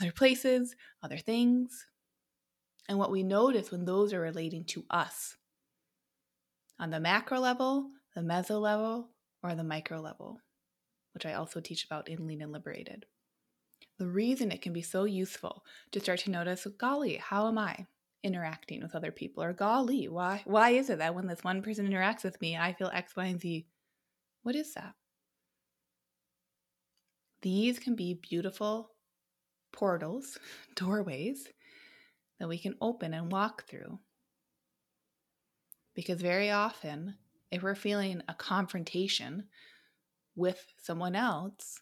other 0.00 0.12
places, 0.12 0.74
other 1.02 1.18
things, 1.18 1.86
and 2.88 2.98
what 2.98 3.10
we 3.10 3.22
notice 3.22 3.70
when 3.70 3.84
those 3.84 4.12
are 4.12 4.20
relating 4.20 4.64
to 4.66 4.84
us 4.90 5.36
on 6.78 6.90
the 6.90 7.00
macro 7.00 7.38
level, 7.38 7.90
the 8.14 8.22
meso 8.22 8.60
level, 8.60 9.10
or 9.42 9.54
the 9.54 9.64
micro 9.64 10.00
level, 10.00 10.40
which 11.14 11.26
I 11.26 11.34
also 11.34 11.60
teach 11.60 11.84
about 11.84 12.08
in 12.08 12.26
Lean 12.26 12.42
and 12.42 12.52
Liberated 12.52 13.06
the 14.02 14.08
reason 14.08 14.50
it 14.50 14.62
can 14.62 14.72
be 14.72 14.82
so 14.82 15.04
useful 15.04 15.64
to 15.92 16.00
start 16.00 16.18
to 16.18 16.30
notice 16.30 16.66
golly 16.76 17.14
how 17.16 17.46
am 17.46 17.56
i 17.56 17.86
interacting 18.24 18.82
with 18.82 18.96
other 18.96 19.12
people? 19.12 19.44
or 19.44 19.52
golly 19.52 20.08
why 20.08 20.42
why 20.44 20.70
is 20.70 20.90
it 20.90 20.98
that 20.98 21.14
when 21.14 21.28
this 21.28 21.44
one 21.44 21.62
person 21.62 21.88
interacts 21.88 22.24
with 22.24 22.40
me 22.40 22.56
i 22.56 22.72
feel 22.72 22.90
x 22.92 23.14
y 23.14 23.26
and 23.26 23.40
z? 23.40 23.66
What 24.42 24.56
is 24.56 24.74
that? 24.74 24.94
These 27.42 27.78
can 27.78 27.94
be 27.94 28.14
beautiful 28.14 28.90
portals 29.72 30.36
doorways 30.74 31.46
that 32.40 32.48
we 32.48 32.58
can 32.58 32.74
open 32.80 33.14
and 33.14 33.30
walk 33.30 33.68
through. 33.68 34.00
Because 35.94 36.20
very 36.20 36.50
often 36.50 37.14
if 37.52 37.62
we're 37.62 37.76
feeling 37.76 38.20
a 38.28 38.34
confrontation 38.34 39.44
with 40.34 40.66
someone 40.76 41.14
else 41.14 41.80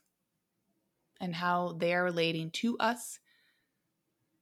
and 1.20 1.34
how 1.34 1.76
they're 1.78 2.04
relating 2.04 2.50
to 2.50 2.76
us, 2.78 3.20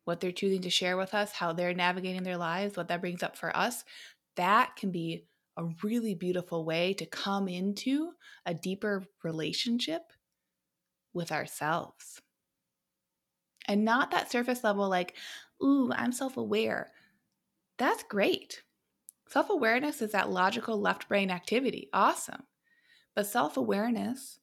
what 0.04 0.20
they're 0.20 0.32
choosing 0.32 0.62
to 0.62 0.70
share 0.70 0.97
with 0.97 1.14
us, 1.14 1.32
how 1.32 1.52
they're 1.52 1.75
navigating 1.75 2.23
their 2.23 2.37
lives, 2.37 2.76
what 2.76 2.88
that 2.88 3.00
brings 3.00 3.23
up 3.23 3.37
for 3.37 3.54
us, 3.56 3.85
that 4.37 4.76
can 4.76 4.90
be 4.90 5.26
a 5.56 5.64
really 5.82 6.14
beautiful 6.14 6.64
way 6.64 6.94
to 6.94 7.04
come 7.04 7.49
into 7.49 8.12
a 8.47 8.54
deeper 8.54 9.04
relationship 9.25 10.12
with 11.12 11.32
ourselves. 11.32 12.23
And 13.66 13.85
not 13.85 14.11
that 14.12 14.30
surface 14.30 14.64
level, 14.64 14.88
like, 14.88 15.16
ooh, 15.62 15.92
I'm 15.92 16.12
self 16.12 16.37
aware. 16.37 16.92
That's 17.76 18.02
great. 18.04 18.62
Self 19.28 19.50
awareness 19.50 20.00
is 20.00 20.12
that 20.12 20.30
logical 20.30 20.80
left 20.80 21.08
brain 21.08 21.30
activity. 21.30 21.90
Awesome. 21.92 22.44
But 23.14 23.26
self 23.26 23.56
awareness 23.56 24.40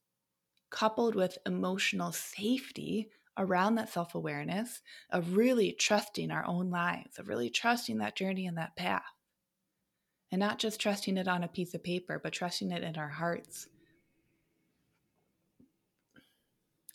coupled 0.76 1.16
with 1.16 1.38
emotional 1.46 2.12
safety 2.12 3.10
around 3.38 3.76
that 3.76 3.90
self 3.90 4.14
awareness 4.14 4.82
of 5.10 5.38
really 5.38 5.72
trusting 5.72 6.32
our 6.32 6.46
own 6.46 6.70
lives, 6.70 7.18
of 7.18 7.30
really 7.30 7.50
trusting 7.50 7.98
that 7.98 8.16
journey 8.16 8.46
and 8.46 8.58
that 8.58 8.76
path. 8.76 9.04
And 10.32 10.40
not 10.40 10.60
just 10.60 10.82
trusting 10.82 11.16
it 11.18 11.30
on 11.30 11.44
a 11.44 11.48
piece 11.48 11.74
of 11.74 11.84
paper, 11.84 12.20
but 12.22 12.34
trusting 12.34 12.72
it 12.72 12.84
in 12.84 12.98
our 12.98 13.08
hearts, 13.08 13.68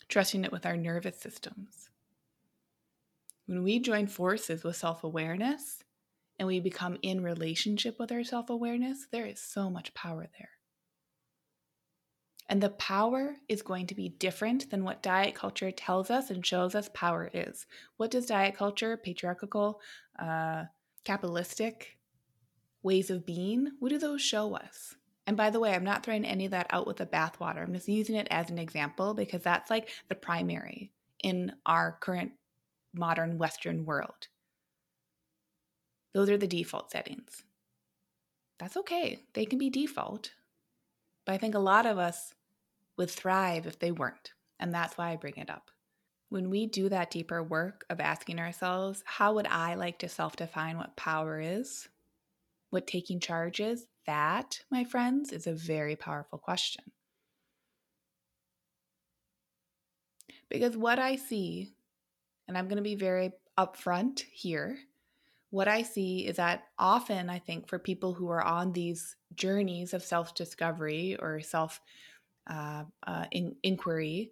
trusting 0.07 0.45
it 0.45 0.51
with 0.51 0.65
our 0.65 0.77
nervous 0.77 1.19
systems. 1.19 1.89
When 3.47 3.63
we 3.63 3.79
join 3.79 4.05
forces 4.05 4.63
with 4.63 4.75
self 4.75 5.03
awareness 5.03 5.79
and 6.37 6.47
we 6.47 6.59
become 6.59 6.99
in 7.01 7.23
relationship 7.23 7.97
with 7.97 8.11
our 8.11 8.23
self 8.23 8.51
awareness, 8.51 9.07
there 9.11 9.25
is 9.25 9.41
so 9.41 9.71
much 9.71 9.95
power 9.95 10.27
there. 10.37 10.60
And 12.51 12.61
the 12.61 12.69
power 12.69 13.37
is 13.47 13.61
going 13.61 13.87
to 13.87 13.95
be 13.95 14.09
different 14.09 14.69
than 14.69 14.83
what 14.83 15.01
diet 15.01 15.35
culture 15.35 15.71
tells 15.71 16.11
us 16.11 16.29
and 16.29 16.45
shows 16.45 16.75
us 16.75 16.89
power 16.93 17.31
is. 17.33 17.65
What 17.95 18.11
does 18.11 18.25
diet 18.25 18.57
culture, 18.57 18.97
patriarchal, 18.97 19.79
uh, 20.19 20.65
capitalistic 21.05 21.97
ways 22.83 23.09
of 23.09 23.25
being, 23.25 23.71
what 23.79 23.87
do 23.87 23.97
those 23.97 24.21
show 24.21 24.53
us? 24.53 24.95
And 25.25 25.37
by 25.37 25.49
the 25.49 25.61
way, 25.61 25.73
I'm 25.73 25.85
not 25.85 26.03
throwing 26.03 26.25
any 26.25 26.43
of 26.43 26.51
that 26.51 26.67
out 26.71 26.85
with 26.85 26.97
the 26.97 27.05
bathwater. 27.05 27.63
I'm 27.63 27.73
just 27.73 27.87
using 27.87 28.17
it 28.17 28.27
as 28.29 28.49
an 28.49 28.59
example 28.59 29.13
because 29.13 29.43
that's 29.43 29.69
like 29.69 29.87
the 30.09 30.15
primary 30.15 30.91
in 31.23 31.53
our 31.65 31.99
current 32.01 32.33
modern 32.93 33.37
Western 33.37 33.85
world. 33.85 34.27
Those 36.13 36.29
are 36.29 36.37
the 36.37 36.47
default 36.47 36.91
settings. 36.91 37.43
That's 38.59 38.75
okay. 38.75 39.19
They 39.35 39.45
can 39.45 39.57
be 39.57 39.69
default. 39.69 40.31
But 41.25 41.35
I 41.35 41.37
think 41.37 41.55
a 41.55 41.59
lot 41.59 41.85
of 41.85 41.97
us 41.97 42.33
would 43.01 43.09
thrive 43.09 43.65
if 43.65 43.79
they 43.79 43.91
weren't. 43.91 44.33
And 44.59 44.71
that's 44.71 44.95
why 44.95 45.09
I 45.09 45.15
bring 45.15 45.37
it 45.37 45.49
up. 45.49 45.71
When 46.29 46.51
we 46.51 46.67
do 46.67 46.87
that 46.89 47.09
deeper 47.09 47.41
work 47.41 47.83
of 47.89 47.99
asking 47.99 48.39
ourselves, 48.39 49.03
how 49.05 49.33
would 49.33 49.47
I 49.47 49.73
like 49.73 49.97
to 49.99 50.07
self 50.07 50.35
define 50.35 50.77
what 50.77 50.95
power 50.95 51.41
is? 51.41 51.89
What 52.69 52.85
taking 52.85 53.19
charge 53.19 53.59
is? 53.59 53.87
That, 54.05 54.59
my 54.69 54.83
friends, 54.83 55.31
is 55.31 55.47
a 55.47 55.53
very 55.53 55.95
powerful 55.95 56.37
question. 56.37 56.83
Because 60.47 60.77
what 60.77 60.99
I 60.99 61.15
see, 61.15 61.73
and 62.47 62.55
I'm 62.55 62.67
going 62.67 62.77
to 62.77 62.83
be 62.83 62.95
very 62.95 63.31
upfront 63.57 64.19
here, 64.31 64.77
what 65.49 65.67
I 65.67 65.81
see 65.81 66.27
is 66.27 66.35
that 66.35 66.65
often 66.77 67.31
I 67.31 67.39
think 67.39 67.67
for 67.67 67.79
people 67.79 68.13
who 68.13 68.29
are 68.29 68.43
on 68.43 68.73
these 68.73 69.15
journeys 69.33 69.95
of 69.95 70.03
self 70.03 70.35
discovery 70.35 71.17
or 71.19 71.41
self 71.41 71.81
uh, 72.47 72.83
uh, 73.05 73.25
in, 73.31 73.55
inquiry 73.63 74.31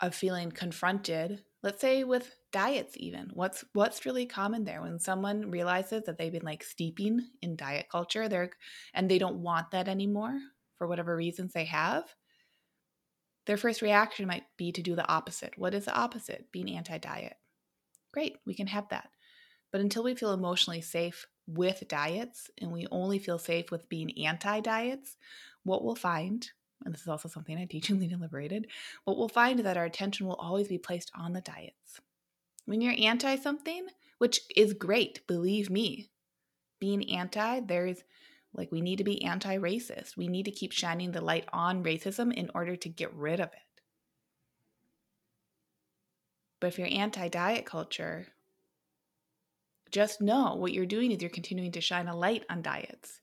of 0.00 0.14
feeling 0.14 0.50
confronted 0.50 1.42
let's 1.62 1.80
say 1.80 2.04
with 2.04 2.36
diets 2.52 2.94
even. 2.96 3.30
What's 3.34 3.64
what's 3.72 4.06
really 4.06 4.26
common 4.26 4.64
there? 4.64 4.80
When 4.80 4.98
someone 4.98 5.50
realizes 5.50 6.04
that 6.04 6.18
they've 6.18 6.32
been 6.32 6.44
like 6.44 6.62
steeping 6.62 7.20
in 7.42 7.56
diet 7.56 7.86
culture 7.90 8.28
they're 8.28 8.50
and 8.94 9.10
they 9.10 9.18
don't 9.18 9.42
want 9.42 9.72
that 9.72 9.88
anymore 9.88 10.38
for 10.76 10.86
whatever 10.86 11.16
reasons 11.16 11.52
they 11.52 11.64
have 11.64 12.04
their 13.46 13.56
first 13.56 13.80
reaction 13.80 14.26
might 14.26 14.44
be 14.58 14.72
to 14.72 14.82
do 14.82 14.94
the 14.94 15.08
opposite. 15.08 15.54
What 15.56 15.72
is 15.72 15.86
the 15.86 15.96
opposite? 15.96 16.52
Being 16.52 16.70
anti-diet. 16.76 17.34
Great 18.12 18.36
we 18.46 18.54
can 18.54 18.66
have 18.66 18.88
that. 18.90 19.08
But 19.72 19.80
until 19.80 20.02
we 20.02 20.14
feel 20.14 20.32
emotionally 20.32 20.82
safe 20.82 21.26
with 21.48 21.88
diets 21.88 22.50
and 22.58 22.70
we 22.70 22.86
only 22.90 23.18
feel 23.18 23.38
safe 23.38 23.70
with 23.70 23.88
being 23.88 24.26
anti 24.26 24.60
diets, 24.60 25.16
what 25.64 25.82
we'll 25.82 25.94
find, 25.94 26.50
and 26.84 26.94
this 26.94 27.00
is 27.02 27.08
also 27.08 27.28
something 27.28 27.56
I 27.56 27.64
teach 27.64 27.90
in 27.90 27.98
Lean 27.98 28.12
and 28.12 28.20
Liberated, 28.20 28.68
what 29.04 29.16
we'll 29.16 29.28
find 29.28 29.58
is 29.58 29.64
that 29.64 29.76
our 29.76 29.84
attention 29.84 30.26
will 30.26 30.34
always 30.34 30.68
be 30.68 30.78
placed 30.78 31.10
on 31.14 31.32
the 31.32 31.40
diets. 31.40 32.00
When 32.66 32.80
you're 32.80 32.94
anti 32.98 33.36
something, 33.36 33.88
which 34.18 34.40
is 34.54 34.74
great, 34.74 35.26
believe 35.26 35.70
me, 35.70 36.10
being 36.80 37.10
anti, 37.10 37.60
there's 37.60 38.04
like 38.54 38.70
we 38.70 38.80
need 38.80 38.98
to 38.98 39.04
be 39.04 39.24
anti 39.24 39.56
racist. 39.56 40.16
We 40.16 40.28
need 40.28 40.44
to 40.44 40.50
keep 40.50 40.72
shining 40.72 41.12
the 41.12 41.20
light 41.20 41.46
on 41.52 41.84
racism 41.84 42.32
in 42.32 42.50
order 42.54 42.76
to 42.76 42.88
get 42.88 43.14
rid 43.14 43.40
of 43.40 43.48
it. 43.48 43.82
But 46.60 46.68
if 46.68 46.78
you're 46.78 46.88
anti 46.90 47.28
diet 47.28 47.64
culture, 47.64 48.26
just 49.90 50.20
know 50.20 50.54
what 50.54 50.72
you're 50.72 50.86
doing 50.86 51.12
is 51.12 51.20
you're 51.20 51.30
continuing 51.30 51.72
to 51.72 51.80
shine 51.80 52.08
a 52.08 52.16
light 52.16 52.44
on 52.50 52.62
diets. 52.62 53.20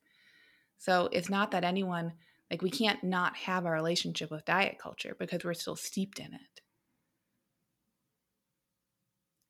So 0.77 1.09
it's 1.11 1.29
not 1.29 1.51
that 1.51 1.63
anyone, 1.63 2.13
like, 2.51 2.61
we 2.61 2.69
can't 2.69 3.03
not 3.03 3.35
have 3.37 3.65
a 3.65 3.71
relationship 3.71 4.31
with 4.31 4.45
diet 4.45 4.77
culture 4.79 5.15
because 5.17 5.43
we're 5.43 5.53
still 5.53 5.75
steeped 5.75 6.19
in 6.19 6.33
it. 6.33 6.61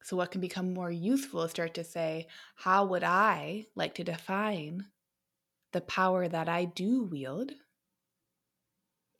So, 0.03 0.15
what 0.15 0.31
can 0.31 0.39
become 0.39 0.73
more 0.73 0.91
useful 0.91 1.41
is 1.43 1.51
start 1.51 1.73
to 1.73 1.83
say, 1.83 2.27
how 2.55 2.85
would 2.85 3.03
I 3.03 3.65
like 3.75 3.95
to 3.95 4.03
define 4.03 4.85
the 5.73 5.81
power 5.81 6.27
that 6.27 6.47
I 6.47 6.65
do 6.65 7.03
wield 7.03 7.53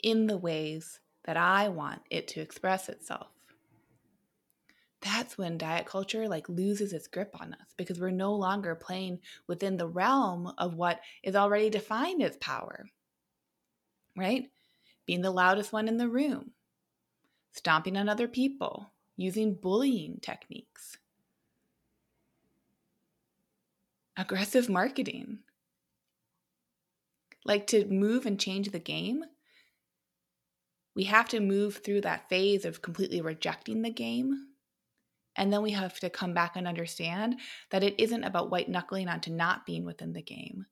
in 0.02 0.28
the 0.28 0.38
ways 0.38 1.02
that 1.26 1.38
I 1.38 1.70
want 1.70 2.04
it 2.10 2.28
to 2.30 2.40
express 2.40 2.88
itself? 2.88 3.35
That's 5.02 5.38
when 5.38 5.58
diet 5.58 5.86
culture 5.86 6.28
like 6.28 6.50
loses 6.50 6.94
its 6.94 7.08
grip 7.08 7.36
on 7.40 7.54
us 7.54 7.74
because 7.78 8.00
we're 8.00 8.10
no 8.10 8.34
longer 8.34 8.76
playing 8.76 9.20
within 9.48 9.78
the 9.78 9.88
realm 9.88 10.52
of 10.58 10.76
what 10.76 11.02
is 11.24 11.36
already 11.36 11.70
defined 11.70 12.24
as 12.24 12.38
power. 12.38 12.86
Right? 14.16 14.50
Being 15.06 15.22
the 15.22 15.32
loudest 15.32 15.72
one 15.72 15.88
in 15.88 15.98
the 15.98 16.10
room, 16.10 16.52
stomping 17.52 17.98
on 17.98 18.10
other 18.10 18.28
people, 18.28 18.92
using 19.18 19.54
bullying 19.54 20.20
techniques. 20.22 20.98
aggressive 24.18 24.70
marketing. 24.70 25.40
Like 27.44 27.68
to 27.68 27.86
move 27.86 28.26
and 28.26 28.40
change 28.40 28.72
the 28.72 28.80
game, 28.80 29.24
we 30.96 31.04
have 31.04 31.28
to 31.30 31.40
move 31.40 31.78
through 31.78 32.02
that 32.02 32.30
phase 32.30 32.66
of 32.66 32.82
completely 32.82 33.22
rejecting 33.22 33.82
the 33.82 33.90
game. 33.90 34.48
And 35.36 35.52
then 35.52 35.62
we 35.62 35.72
have 35.72 36.00
to 36.00 36.10
come 36.10 36.34
back 36.34 36.56
and 36.56 36.68
understand 36.68 37.40
that 37.72 37.84
it 37.84 37.96
isn't 38.00 38.24
about 38.24 38.50
white 38.50 38.70
knuckling 38.70 39.08
onto 39.08 39.32
not 39.32 39.66
being 39.66 39.86
within 39.86 40.14
the 40.14 40.22
game. 40.22 40.66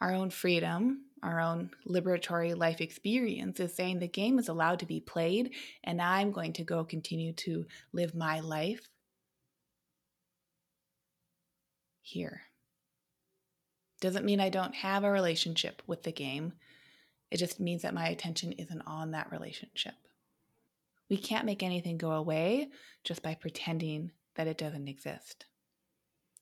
Our 0.00 0.14
own 0.14 0.30
freedom, 0.30 1.06
our 1.22 1.40
own 1.40 1.70
liberatory 1.88 2.56
life 2.56 2.80
experience 2.80 3.58
is 3.58 3.74
saying 3.74 3.98
the 3.98 4.06
game 4.06 4.38
is 4.38 4.48
allowed 4.48 4.78
to 4.80 4.86
be 4.86 5.00
played, 5.00 5.54
and 5.82 6.00
I'm 6.00 6.30
going 6.30 6.52
to 6.54 6.64
go 6.64 6.84
continue 6.84 7.32
to 7.32 7.66
live 7.92 8.14
my 8.14 8.38
life 8.40 8.88
here. 12.02 12.42
Doesn't 14.00 14.24
mean 14.24 14.40
I 14.40 14.48
don't 14.48 14.74
have 14.76 15.02
a 15.02 15.10
relationship 15.10 15.82
with 15.88 16.04
the 16.04 16.12
game. 16.12 16.52
It 17.32 17.38
just 17.38 17.58
means 17.58 17.82
that 17.82 17.94
my 17.94 18.08
attention 18.08 18.52
isn't 18.52 18.82
on 18.86 19.10
that 19.10 19.32
relationship. 19.32 19.94
We 21.08 21.16
can't 21.16 21.46
make 21.46 21.62
anything 21.62 21.96
go 21.96 22.12
away 22.12 22.68
just 23.04 23.22
by 23.22 23.34
pretending 23.34 24.12
that 24.34 24.46
it 24.46 24.58
doesn't 24.58 24.88
exist. 24.88 25.46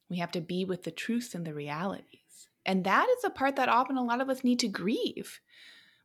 We 0.08 0.18
have 0.18 0.32
to 0.32 0.40
be 0.40 0.64
with 0.64 0.84
the 0.84 0.90
truths 0.90 1.34
and 1.34 1.46
the 1.46 1.54
realities. 1.54 2.48
And 2.64 2.84
that 2.84 3.08
is 3.18 3.24
a 3.24 3.30
part 3.30 3.56
that 3.56 3.68
often 3.68 3.96
a 3.96 4.04
lot 4.04 4.20
of 4.20 4.28
us 4.28 4.44
need 4.44 4.58
to 4.60 4.68
grieve. 4.68 5.40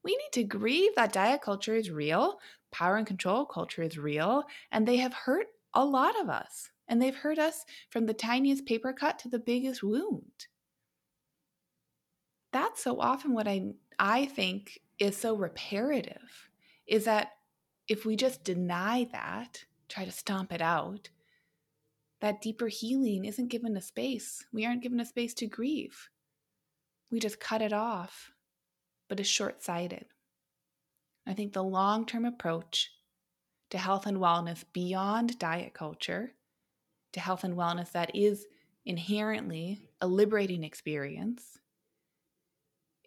We 0.03 0.11
need 0.11 0.31
to 0.33 0.43
grieve 0.43 0.95
that 0.95 1.13
diet 1.13 1.41
culture 1.41 1.75
is 1.75 1.91
real, 1.91 2.39
power 2.71 2.97
and 2.97 3.05
control 3.05 3.45
culture 3.45 3.83
is 3.83 3.97
real, 3.97 4.43
and 4.71 4.87
they 4.87 4.97
have 4.97 5.13
hurt 5.13 5.47
a 5.73 5.85
lot 5.85 6.19
of 6.19 6.29
us. 6.29 6.69
And 6.87 7.01
they've 7.01 7.15
hurt 7.15 7.39
us 7.39 7.65
from 7.89 8.05
the 8.05 8.13
tiniest 8.13 8.65
paper 8.65 8.93
cut 8.93 9.17
to 9.19 9.29
the 9.29 9.39
biggest 9.39 9.81
wound. 9.81 10.47
That's 12.51 12.83
so 12.83 12.99
often 12.99 13.33
what 13.33 13.47
I, 13.47 13.71
I 13.97 14.25
think 14.25 14.81
is 14.99 15.15
so 15.15 15.35
reparative 15.35 16.49
is 16.85 17.05
that 17.05 17.31
if 17.87 18.05
we 18.05 18.15
just 18.15 18.43
deny 18.43 19.07
that, 19.11 19.65
try 19.89 20.05
to 20.05 20.11
stomp 20.11 20.51
it 20.53 20.61
out, 20.61 21.09
that 22.21 22.41
deeper 22.41 22.67
healing 22.67 23.25
isn't 23.25 23.49
given 23.49 23.75
a 23.75 23.81
space. 23.81 24.45
We 24.53 24.65
aren't 24.65 24.83
given 24.83 24.99
a 24.99 25.05
space 25.05 25.33
to 25.35 25.47
grieve. 25.47 26.09
We 27.11 27.19
just 27.19 27.39
cut 27.39 27.61
it 27.61 27.73
off, 27.73 28.31
but 29.09 29.19
it's 29.19 29.27
short 29.27 29.63
sighted. 29.63 30.05
I 31.27 31.33
think 31.33 31.53
the 31.53 31.63
long 31.63 32.05
term 32.05 32.25
approach 32.25 32.91
to 33.71 33.77
health 33.77 34.05
and 34.05 34.17
wellness 34.17 34.63
beyond 34.73 35.39
diet 35.39 35.73
culture, 35.73 36.33
to 37.13 37.19
health 37.19 37.43
and 37.43 37.55
wellness 37.55 37.91
that 37.91 38.15
is 38.15 38.45
inherently 38.85 39.81
a 39.99 40.07
liberating 40.07 40.63
experience, 40.63 41.59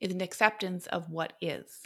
is 0.00 0.12
an 0.12 0.20
acceptance 0.20 0.86
of 0.88 1.10
what 1.10 1.34
is, 1.40 1.82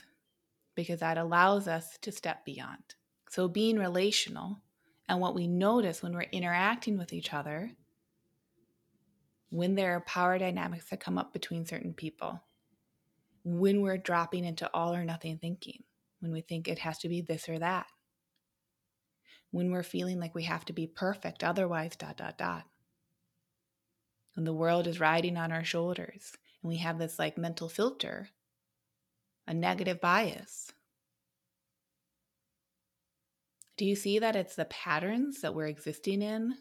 because 0.78 1.00
that 1.00 1.18
allows 1.18 1.66
us 1.66 1.98
to 2.02 2.12
step 2.12 2.44
beyond. 2.44 2.94
So, 3.30 3.48
being 3.48 3.80
relational 3.80 4.62
and 5.08 5.18
what 5.18 5.34
we 5.34 5.48
notice 5.48 6.04
when 6.04 6.14
we're 6.14 6.30
interacting 6.30 6.96
with 6.96 7.12
each 7.12 7.34
other, 7.34 7.72
when 9.50 9.74
there 9.74 9.96
are 9.96 10.02
power 10.02 10.38
dynamics 10.38 10.88
that 10.90 11.00
come 11.00 11.18
up 11.18 11.32
between 11.32 11.66
certain 11.66 11.94
people, 11.94 12.40
when 13.42 13.82
we're 13.82 13.98
dropping 13.98 14.44
into 14.44 14.70
all 14.72 14.94
or 14.94 15.04
nothing 15.04 15.38
thinking, 15.38 15.82
when 16.20 16.30
we 16.30 16.42
think 16.42 16.68
it 16.68 16.78
has 16.78 16.98
to 16.98 17.08
be 17.08 17.22
this 17.22 17.48
or 17.48 17.58
that, 17.58 17.88
when 19.50 19.72
we're 19.72 19.82
feeling 19.82 20.20
like 20.20 20.36
we 20.36 20.44
have 20.44 20.64
to 20.66 20.72
be 20.72 20.86
perfect, 20.86 21.42
otherwise, 21.42 21.96
dot, 21.96 22.18
dot, 22.18 22.38
dot. 22.38 22.66
When 24.36 24.44
the 24.44 24.54
world 24.54 24.86
is 24.86 25.00
riding 25.00 25.36
on 25.36 25.50
our 25.50 25.64
shoulders 25.64 26.36
and 26.62 26.68
we 26.70 26.76
have 26.76 27.00
this 27.00 27.18
like 27.18 27.36
mental 27.36 27.68
filter, 27.68 28.28
a 29.48 29.54
negative 29.54 30.00
bias. 30.00 30.70
Do 33.78 33.86
you 33.86 33.96
see 33.96 34.18
that 34.18 34.36
it's 34.36 34.54
the 34.54 34.66
patterns 34.66 35.40
that 35.40 35.54
we're 35.54 35.66
existing 35.66 36.20
in? 36.20 36.54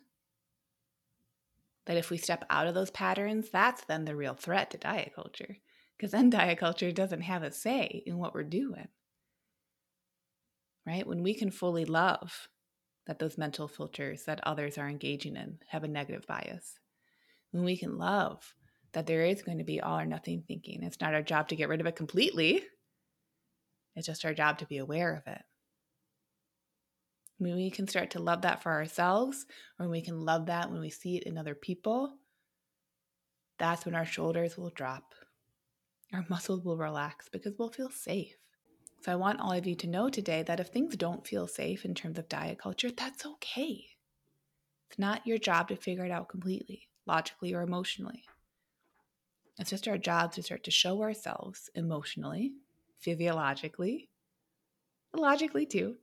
That 1.86 1.98
if 1.98 2.10
we 2.10 2.18
step 2.18 2.46
out 2.50 2.68
of 2.68 2.76
those 2.76 2.92
patterns, 2.92 3.50
that's 3.50 3.84
then 3.86 4.06
the 4.06 4.16
real 4.16 4.36
threat 4.36 4.72
to 4.72 4.78
diet 4.78 5.12
culture. 5.14 5.58
Because 5.98 6.12
then 6.12 6.30
diet 6.32 6.60
culture 6.60 6.92
doesn't 6.92 7.22
have 7.22 7.44
a 7.44 7.52
say 7.52 8.04
in 8.06 8.18
what 8.18 8.34
we're 8.34 8.44
doing. 8.44 8.88
Right? 10.86 11.06
When 11.06 11.24
we 11.24 11.34
can 11.34 11.52
fully 11.52 11.84
love 11.84 12.48
that 13.06 13.20
those 13.20 13.38
mental 13.38 13.68
filters 13.68 14.24
that 14.24 14.40
others 14.44 14.78
are 14.78 14.88
engaging 14.88 15.36
in 15.36 15.60
have 15.68 15.84
a 15.84 15.90
negative 15.90 16.26
bias, 16.26 16.80
when 17.52 17.66
we 17.66 17.76
can 17.76 17.98
love 17.98 18.54
that 18.94 19.08
there 19.08 19.26
is 19.26 19.42
going 19.42 19.58
to 19.58 19.64
be 19.66 19.82
all 19.82 20.00
or 20.00 20.06
nothing 20.06 20.44
thinking. 20.48 20.84
It's 20.84 21.02
not 21.02 21.14
our 21.14 21.22
job 21.22 21.50
to 21.50 21.56
get 21.56 21.68
rid 21.68 21.82
of 21.82 21.88
it 21.88 21.96
completely, 21.96 22.64
it's 23.98 24.06
just 24.06 24.24
our 24.26 24.34
job 24.34 24.60
to 24.60 24.68
be 24.68 24.78
aware 24.78 25.16
of 25.16 25.26
it. 25.32 25.42
When 27.40 27.56
we 27.56 27.72
can 27.72 27.88
start 27.88 28.12
to 28.12 28.20
love 28.20 28.44
that 28.44 28.62
for 28.62 28.72
ourselves, 28.72 29.46
or 29.80 29.86
when 29.86 29.92
we 29.92 30.02
can 30.02 30.22
love 30.22 30.46
that 30.46 30.72
when 30.72 30.80
we 30.80 30.90
see 30.90 31.18
it 31.18 31.24
in 31.24 31.38
other 31.38 31.56
people, 31.56 32.14
that's 33.58 33.86
when 33.86 33.96
our 33.96 34.06
shoulders 34.06 34.56
will 34.56 34.70
drop. 34.70 35.14
Our 36.14 36.26
muscles 36.30 36.64
will 36.64 36.78
relax 36.78 37.28
because 37.28 37.58
we'll 37.58 37.70
feel 37.70 37.90
safe. 37.90 38.36
So 39.02 39.12
I 39.12 39.16
want 39.16 39.40
all 39.40 39.52
of 39.52 39.66
you 39.66 39.76
to 39.76 39.88
know 39.88 40.10
today 40.10 40.44
that 40.44 40.60
if 40.60 40.68
things 40.68 40.96
don't 40.96 41.26
feel 41.26 41.48
safe 41.48 41.84
in 41.84 41.96
terms 41.96 42.20
of 42.20 42.30
diet 42.30 42.60
culture, 42.60 42.92
that's 42.96 43.26
okay. 43.26 43.86
It's 44.90 45.00
not 45.00 45.26
your 45.26 45.38
job 45.38 45.70
to 45.70 45.76
figure 45.76 46.06
it 46.06 46.12
out 46.12 46.30
completely, 46.30 46.88
logically 47.06 47.54
or 47.54 47.62
emotionally. 47.62 48.24
It's 49.60 49.72
just 49.72 49.88
our 49.88 49.98
job 49.98 50.34
to 50.34 50.44
start 50.44 50.64
to 50.66 50.72
show 50.72 51.02
ourselves 51.02 51.70
emotionally, 51.74 52.54
physiologically, 53.00 54.10
logically 55.14 55.66
too, 55.66 55.98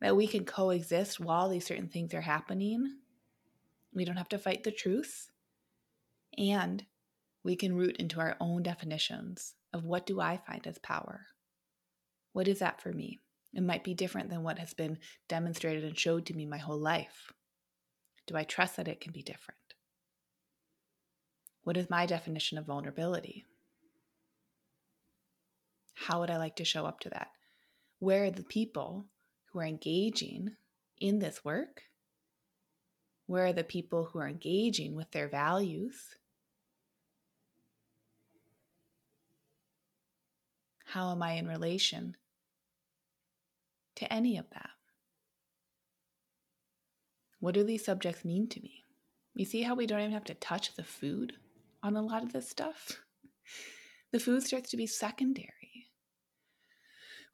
that 0.00 0.16
we 0.16 0.26
can 0.26 0.44
coexist 0.44 1.20
while 1.20 1.48
these 1.48 1.66
certain 1.66 1.88
things 1.88 2.14
are 2.14 2.20
happening. 2.20 2.96
We 3.94 4.04
don't 4.04 4.16
have 4.16 4.28
to 4.30 4.38
fight 4.38 4.64
the 4.64 4.72
truth. 4.72 5.30
And 6.38 6.84
we 7.42 7.56
can 7.56 7.76
root 7.76 7.96
into 7.96 8.20
our 8.20 8.36
own 8.40 8.62
definitions 8.62 9.54
of 9.72 9.84
what 9.84 10.04
do 10.06 10.20
I 10.20 10.36
find 10.36 10.66
as 10.66 10.78
power? 10.78 11.26
What 12.32 12.48
is 12.48 12.58
that 12.58 12.80
for 12.80 12.92
me? 12.92 13.20
It 13.54 13.62
might 13.62 13.84
be 13.84 13.94
different 13.94 14.28
than 14.28 14.42
what 14.42 14.58
has 14.58 14.74
been 14.74 14.98
demonstrated 15.28 15.84
and 15.84 15.98
showed 15.98 16.26
to 16.26 16.34
me 16.34 16.44
my 16.44 16.58
whole 16.58 16.78
life. 16.78 17.32
Do 18.26 18.36
I 18.36 18.44
trust 18.44 18.76
that 18.76 18.88
it 18.88 19.00
can 19.00 19.12
be 19.12 19.22
different? 19.22 19.60
What 21.62 21.76
is 21.76 21.88
my 21.88 22.04
definition 22.04 22.58
of 22.58 22.66
vulnerability? 22.66 23.44
How 25.96 26.20
would 26.20 26.30
I 26.30 26.36
like 26.36 26.56
to 26.56 26.64
show 26.64 26.86
up 26.86 27.00
to 27.00 27.10
that? 27.10 27.28
Where 27.98 28.24
are 28.24 28.30
the 28.30 28.44
people 28.44 29.06
who 29.46 29.58
are 29.58 29.64
engaging 29.64 30.50
in 31.00 31.18
this 31.18 31.44
work? 31.44 31.82
Where 33.26 33.46
are 33.46 33.52
the 33.52 33.64
people 33.64 34.04
who 34.04 34.20
are 34.20 34.28
engaging 34.28 34.94
with 34.94 35.10
their 35.10 35.28
values? 35.28 35.96
How 40.84 41.10
am 41.10 41.22
I 41.22 41.32
in 41.32 41.48
relation 41.48 42.16
to 43.96 44.12
any 44.12 44.36
of 44.36 44.48
that? 44.50 44.70
What 47.40 47.54
do 47.54 47.64
these 47.64 47.84
subjects 47.84 48.24
mean 48.24 48.48
to 48.48 48.60
me? 48.60 48.84
You 49.34 49.44
see 49.44 49.62
how 49.62 49.74
we 49.74 49.86
don't 49.86 50.00
even 50.00 50.12
have 50.12 50.24
to 50.24 50.34
touch 50.34 50.74
the 50.74 50.84
food? 50.84 51.34
on 51.86 51.96
a 51.96 52.02
lot 52.02 52.22
of 52.22 52.32
this 52.32 52.48
stuff. 52.48 52.98
The 54.12 54.20
food 54.20 54.44
starts 54.44 54.70
to 54.70 54.76
be 54.76 54.86
secondary. 54.86 55.65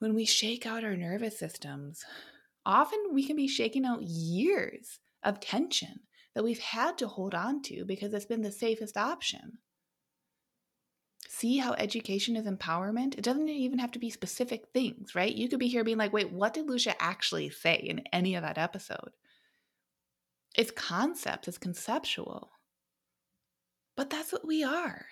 When 0.03 0.17
we 0.17 0.25
shake 0.25 0.67
out 0.67 0.83
our 0.83 0.97
nervous 0.97 1.39
systems, 1.39 2.05
often 2.67 2.99
we 3.13 3.25
can 3.25 3.37
be 3.37 3.47
shaking 3.47 3.85
out 3.85 4.03
years 4.03 4.99
of 5.23 5.39
tension 5.39 6.01
that 6.35 6.43
we've 6.43 6.59
had 6.59 6.99
to 6.99 7.07
hold 7.07 7.37
on 7.37 7.63
to 7.63 7.85
because 7.85 8.13
it's 8.13 8.25
been 8.25 8.43
the 8.43 8.51
safest 8.51 8.97
option. 8.97 9.59
See 11.29 11.59
how 11.59 11.75
education 11.75 12.35
is 12.35 12.47
empowerment? 12.47 13.17
It 13.17 13.23
doesn't 13.23 13.49
even 13.49 13.79
have 13.79 13.93
to 13.93 14.01
be 14.01 14.11
specific 14.11 14.65
things, 14.75 15.15
right? 15.15 15.33
You 15.33 15.49
could 15.49 15.61
be 15.61 15.69
here 15.69 15.85
being 15.85 15.99
like, 15.99 16.13
wait, 16.13 16.33
what 16.33 16.55
did 16.55 16.69
Lucia 16.69 17.01
actually 17.01 17.51
say 17.51 17.77
in 17.77 18.03
any 18.13 18.35
of 18.35 18.43
that 18.43 18.59
episode? 18.59 19.13
It's 20.57 20.73
concepts, 20.73 21.47
it's 21.47 21.59
conceptual. 21.59 22.51
But 23.97 24.11
that's 24.11 24.33
what 24.33 24.45
we 24.45 24.65
are. 24.65 25.07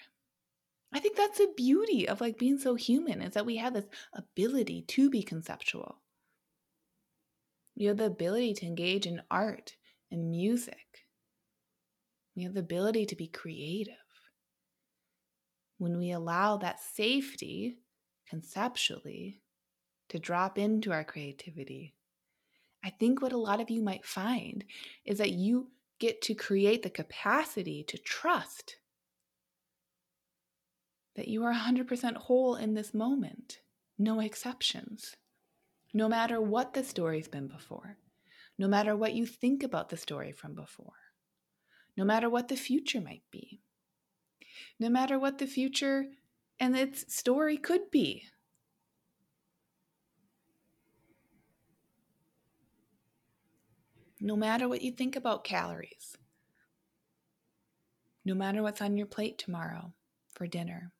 I 0.92 0.98
think 0.98 1.16
that's 1.16 1.38
the 1.38 1.53
beauty 1.57 2.09
of 2.09 2.20
like 2.20 2.38
being 2.38 2.59
so 2.59 2.74
human 2.74 3.22
is 3.22 3.35
that 3.35 3.46
we 3.46 3.57
have 3.57 3.74
this 3.74 3.87
ability 4.12 4.83
to 4.88 5.09
be 5.09 5.22
conceptual. 5.22 6.00
We 7.76 7.85
have 7.85 7.96
the 7.96 8.07
ability 8.07 8.55
to 8.55 8.66
engage 8.66 9.07
in 9.07 9.22
art 9.31 9.76
and 10.11 10.31
music. 10.31 11.07
We 12.37 12.42
have 12.42 12.55
the 12.55 12.61
ability 12.61 13.07
to 13.07 13.16
be 13.16 13.29
creative. 13.29 13.94
When 15.79 15.96
we 15.96 16.11
allow 16.11 16.57
that 16.59 16.81
safety 16.81 17.79
conceptually 18.29 19.40
to 20.09 20.18
drop 20.18 20.59
into 20.59 20.92
our 20.92 21.05
creativity, 21.05 21.94
I 22.85 22.90
think 22.90 23.22
what 23.22 23.33
a 23.33 23.38
lot 23.38 23.61
of 23.61 23.70
you 23.70 23.83
might 23.83 24.05
find 24.05 24.64
is 25.05 25.18
that 25.18 25.31
you 25.31 25.68
get 25.98 26.20
to 26.22 26.35
create 26.35 26.83
the 26.83 26.90
capacity 26.90 27.85
to 27.85 27.98
trust 27.98 28.76
that 31.20 31.28
you 31.28 31.44
are 31.44 31.52
100% 31.52 32.16
whole 32.16 32.54
in 32.56 32.72
this 32.72 32.94
moment, 32.94 33.61
no 33.98 34.20
exceptions. 34.20 35.16
No 35.92 36.09
matter 36.09 36.40
what 36.40 36.72
the 36.72 36.83
story's 36.83 37.28
been 37.28 37.46
before, 37.46 37.98
no 38.56 38.66
matter 38.66 38.96
what 38.96 39.12
you 39.12 39.26
think 39.26 39.62
about 39.62 39.90
the 39.90 39.98
story 39.98 40.33
from 40.33 40.54
before, 40.54 40.94
no 41.94 42.06
matter 42.06 42.30
what 42.30 42.48
the 42.48 42.56
future 42.56 43.02
might 43.02 43.20
be, 43.30 43.61
no 44.78 44.88
matter 44.88 45.18
what 45.18 45.37
the 45.37 45.46
future 45.46 46.06
and 46.59 46.74
its 46.74 47.14
story 47.14 47.59
could 47.59 47.90
be. 47.90 48.24
No 54.18 54.37
matter 54.37 54.70
what 54.70 54.80
you 54.80 54.90
think 54.90 55.16
about 55.16 55.44
calories, 55.44 56.16
no 58.24 58.35
matter 58.35 58.62
what's 58.62 58.80
on 58.80 58.96
your 58.96 59.06
plate 59.06 59.37
tomorrow 59.37 59.92
for 60.33 60.46
dinner, 60.46 60.92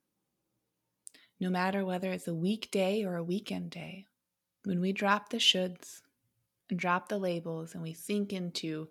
no 1.41 1.49
matter 1.49 1.83
whether 1.83 2.11
it's 2.11 2.27
a 2.27 2.35
weekday 2.35 3.03
or 3.03 3.15
a 3.15 3.23
weekend 3.23 3.71
day, 3.71 4.05
when 4.63 4.79
we 4.79 4.93
drop 4.93 5.29
the 5.29 5.37
shoulds 5.37 6.01
and 6.69 6.79
drop 6.79 7.09
the 7.09 7.17
labels 7.17 7.73
and 7.73 7.81
we 7.81 7.93
sink 7.93 8.31
into 8.31 8.87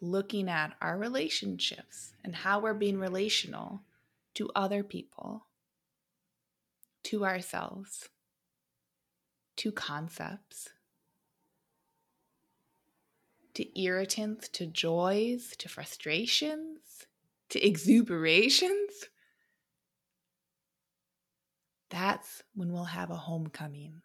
looking 0.00 0.48
at 0.48 0.72
our 0.80 0.96
relationships 0.96 2.14
and 2.24 2.34
how 2.34 2.58
we're 2.58 2.72
being 2.72 2.98
relational 2.98 3.82
to 4.32 4.50
other 4.56 4.82
people, 4.82 5.44
to 7.02 7.26
ourselves, 7.26 8.08
to 9.56 9.70
concepts, 9.70 10.70
to 13.52 13.78
irritants, 13.78 14.48
to 14.48 14.64
joys, 14.64 15.54
to 15.58 15.68
frustrations, 15.68 17.04
to 17.50 17.60
exuberations. 17.60 19.10
That's 21.90 22.42
when 22.54 22.72
we'll 22.72 22.84
have 22.84 23.10
a 23.10 23.16
homecoming 23.16 24.02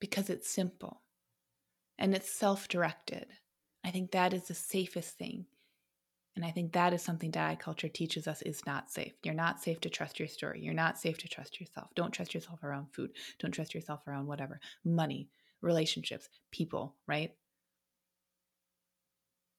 because 0.00 0.30
it's 0.30 0.48
simple 0.48 1.02
and 1.98 2.14
it's 2.14 2.30
self 2.30 2.68
directed. 2.68 3.26
I 3.84 3.90
think 3.90 4.12
that 4.12 4.32
is 4.32 4.44
the 4.44 4.54
safest 4.54 5.18
thing. 5.18 5.46
And 6.36 6.44
I 6.44 6.52
think 6.52 6.72
that 6.72 6.92
is 6.92 7.02
something 7.02 7.32
diet 7.32 7.58
culture 7.58 7.88
teaches 7.88 8.28
us 8.28 8.42
is 8.42 8.64
not 8.64 8.92
safe. 8.92 9.12
You're 9.24 9.34
not 9.34 9.60
safe 9.60 9.80
to 9.80 9.90
trust 9.90 10.20
your 10.20 10.28
story. 10.28 10.60
You're 10.60 10.72
not 10.72 10.96
safe 10.96 11.18
to 11.18 11.28
trust 11.28 11.58
yourself. 11.58 11.88
Don't 11.96 12.12
trust 12.12 12.32
yourself 12.32 12.62
around 12.62 12.86
food. 12.92 13.10
Don't 13.40 13.50
trust 13.50 13.74
yourself 13.74 14.06
around 14.06 14.26
whatever 14.26 14.60
money, 14.84 15.28
relationships, 15.62 16.28
people, 16.52 16.94
right? 17.08 17.34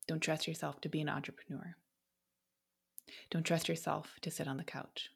Don't 0.07 0.21
trust 0.21 0.47
yourself 0.47 0.79
to 0.81 0.89
be 0.89 1.01
an 1.01 1.09
entrepreneur. 1.09 1.75
Don't 3.29 3.43
trust 3.43 3.67
yourself 3.67 4.13
to 4.21 4.31
sit 4.31 4.47
on 4.47 4.55
the 4.55 4.63
couch. 4.63 5.09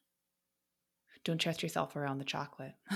Don't 1.23 1.39
trust 1.39 1.63
yourself 1.63 1.95
around 1.95 2.17
the 2.19 2.25
chocolate. 2.25 2.75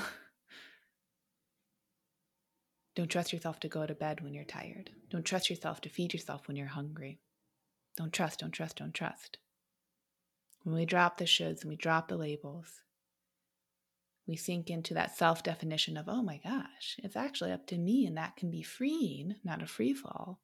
Don't 2.96 3.10
trust 3.10 3.32
yourself 3.32 3.60
to 3.60 3.68
go 3.68 3.86
to 3.86 3.94
bed 3.94 4.22
when 4.22 4.34
you're 4.34 4.44
tired. 4.44 4.90
Don't 5.12 5.24
trust 5.24 5.52
yourself 5.52 5.82
to 5.82 5.90
feed 5.90 6.14
yourself 6.14 6.48
when 6.48 6.58
you're 6.58 6.66
hungry. 6.66 7.20
Don't 7.96 8.12
trust, 8.12 8.40
don't 8.40 8.52
trust, 8.52 8.78
don't 8.78 8.94
trust. 8.94 9.38
When 10.64 10.76
we 10.76 10.86
drop 10.86 11.18
the 11.18 11.26
shoulds 11.26 11.62
and 11.62 11.70
we 11.70 11.76
drop 11.76 12.08
the 12.08 12.18
labels, 12.18 12.82
we 14.28 14.36
sink 14.36 14.70
into 14.70 14.96
that 14.96 15.16
self 15.16 15.44
definition 15.44 15.96
of, 15.96 16.10
oh 16.10 16.24
my 16.24 16.40
gosh, 16.44 16.98
it's 17.04 17.16
actually 17.16 17.52
up 17.52 17.68
to 17.68 17.78
me, 17.78 18.06
and 18.06 18.18
that 18.18 18.36
can 18.36 18.50
be 18.52 18.64
freeing, 18.64 19.36
not 19.44 19.62
a 19.62 19.68
free 19.68 19.94
fall. 19.94 20.42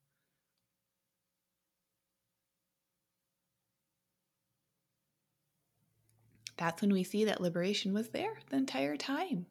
That's 6.64 6.82
when 6.82 6.94
we 6.94 7.04
see 7.04 7.26
that 7.26 7.42
liberation 7.42 7.94
was 7.94 8.08
there 8.12 8.40
the 8.50 8.56
entire 8.56 8.96
time. 8.96 9.48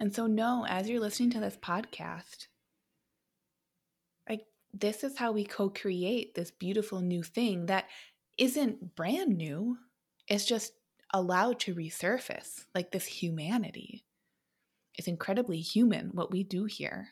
And 0.00 0.14
so, 0.14 0.26
know 0.26 0.64
as 0.66 0.88
you're 0.88 0.98
listening 0.98 1.28
to 1.32 1.40
this 1.40 1.58
podcast, 1.58 2.46
like 4.26 4.46
this 4.72 5.04
is 5.04 5.18
how 5.18 5.32
we 5.32 5.44
co 5.44 5.68
create 5.68 6.34
this 6.34 6.50
beautiful 6.50 7.02
new 7.02 7.22
thing 7.22 7.66
that 7.66 7.84
isn't 8.38 8.96
brand 8.96 9.36
new, 9.36 9.76
it's 10.26 10.46
just 10.46 10.72
allowed 11.12 11.60
to 11.60 11.74
resurface 11.74 12.64
like 12.74 12.90
this 12.90 13.04
humanity. 13.04 14.06
It's 14.94 15.06
incredibly 15.06 15.60
human 15.60 16.12
what 16.14 16.32
we 16.32 16.44
do 16.44 16.64
here. 16.64 17.08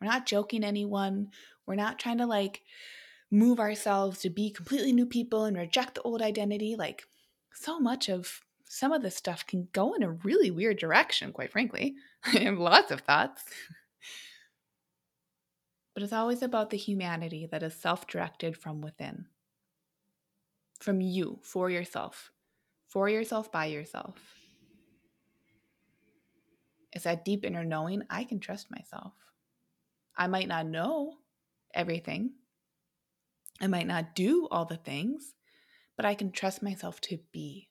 We're 0.00 0.06
not 0.06 0.26
joking 0.26 0.62
anyone. 0.62 1.30
We're 1.66 1.74
not 1.74 1.98
trying 1.98 2.18
to 2.18 2.26
like 2.26 2.62
move 3.30 3.58
ourselves 3.60 4.20
to 4.20 4.30
be 4.30 4.50
completely 4.50 4.92
new 4.92 5.06
people 5.06 5.44
and 5.44 5.56
reject 5.56 5.94
the 5.94 6.02
old 6.02 6.22
identity. 6.22 6.76
Like 6.76 7.04
so 7.52 7.78
much 7.78 8.08
of 8.08 8.40
some 8.68 8.92
of 8.92 9.02
this 9.02 9.16
stuff 9.16 9.46
can 9.46 9.68
go 9.72 9.94
in 9.94 10.02
a 10.02 10.10
really 10.10 10.50
weird 10.50 10.78
direction, 10.78 11.32
quite 11.32 11.52
frankly. 11.52 11.94
I 12.24 12.38
have 12.38 12.58
lots 12.58 12.90
of 12.90 13.00
thoughts. 13.00 13.44
But 15.94 16.02
it's 16.02 16.12
always 16.12 16.42
about 16.42 16.70
the 16.70 16.76
humanity 16.76 17.48
that 17.50 17.62
is 17.62 17.74
self 17.74 18.06
directed 18.06 18.56
from 18.56 18.82
within, 18.82 19.26
from 20.78 21.00
you, 21.00 21.38
for 21.42 21.70
yourself, 21.70 22.32
for 22.86 23.08
yourself, 23.08 23.50
by 23.50 23.66
yourself. 23.66 24.16
It's 26.92 27.04
that 27.04 27.24
deep 27.24 27.44
inner 27.46 27.64
knowing 27.64 28.02
I 28.10 28.24
can 28.24 28.40
trust 28.40 28.70
myself. 28.70 29.14
I 30.16 30.26
might 30.26 30.48
not 30.48 30.66
know 30.66 31.14
everything, 31.74 32.32
I 33.60 33.66
might 33.66 33.86
not 33.86 34.14
do 34.14 34.48
all 34.50 34.64
the 34.64 34.76
things, 34.76 35.34
but 35.96 36.04
I 36.04 36.14
can 36.14 36.30
trust 36.30 36.62
myself 36.62 37.00
to 37.02 37.18
be. 37.32 37.68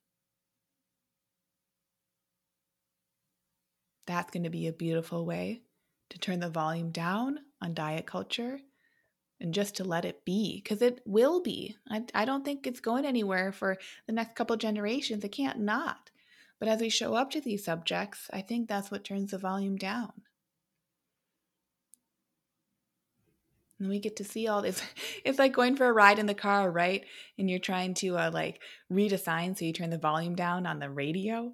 That's 4.08 4.32
going 4.32 4.44
to 4.44 4.50
be 4.50 4.68
a 4.68 4.74
beautiful 4.74 5.26
way 5.26 5.62
to 6.10 6.20
turn 6.20 6.40
the 6.40 6.50
volume 6.50 6.92
down 6.92 7.40
on 7.62 7.74
diet 7.74 8.06
culture 8.06 8.60
and 9.40 9.54
just 9.54 9.76
to 9.76 9.84
let 9.84 10.06
it 10.06 10.24
be 10.26 10.62
because 10.64 10.82
it 10.82 11.02
will 11.06 11.42
be. 11.42 11.76
I, 11.90 12.04
I 12.14 12.26
don't 12.26 12.46
think 12.46 12.66
it's 12.66 12.80
going 12.80 13.06
anywhere 13.06 13.52
for 13.52 13.78
the 14.08 14.14
next 14.14 14.36
couple 14.36 14.56
generations. 14.58 15.24
It 15.24 15.30
can't 15.30 15.60
not. 15.60 16.12
But 16.60 16.70
as 16.70 16.80
we 16.80 16.90
show 16.90 17.16
up 17.16 17.32
to 17.32 17.42
these 17.42 17.66
subjects, 17.66 18.30
I 18.32 18.42
think 18.42 18.68
that's 18.68 18.90
what 18.90 19.04
turns 19.04 19.32
the 19.32 19.38
volume 19.38 19.76
down. 19.76 20.14
And 23.80 23.90
we 23.90 24.00
get 24.00 24.16
to 24.18 24.24
see 24.24 24.48
all 24.48 24.62
this. 24.62 24.82
It's 25.26 25.40
like 25.40 25.54
going 25.54 25.76
for 25.76 25.88
a 25.88 25.94
ride 25.94 26.20
in 26.20 26.28
the 26.28 26.34
car, 26.34 26.70
right? 26.70 27.04
And 27.38 27.50
you're 27.50 27.60
trying 27.60 27.96
to 27.96 28.18
uh, 28.18 28.32
like 28.32 28.62
read 28.90 29.12
a 29.12 29.18
sign, 29.18 29.56
so 29.56 29.66
you 29.66 29.74
turn 29.74 29.90
the 29.90 29.98
volume 29.98 30.36
down 30.36 30.68
on 30.68 30.80
the 30.80 30.90
radio. 30.90 31.54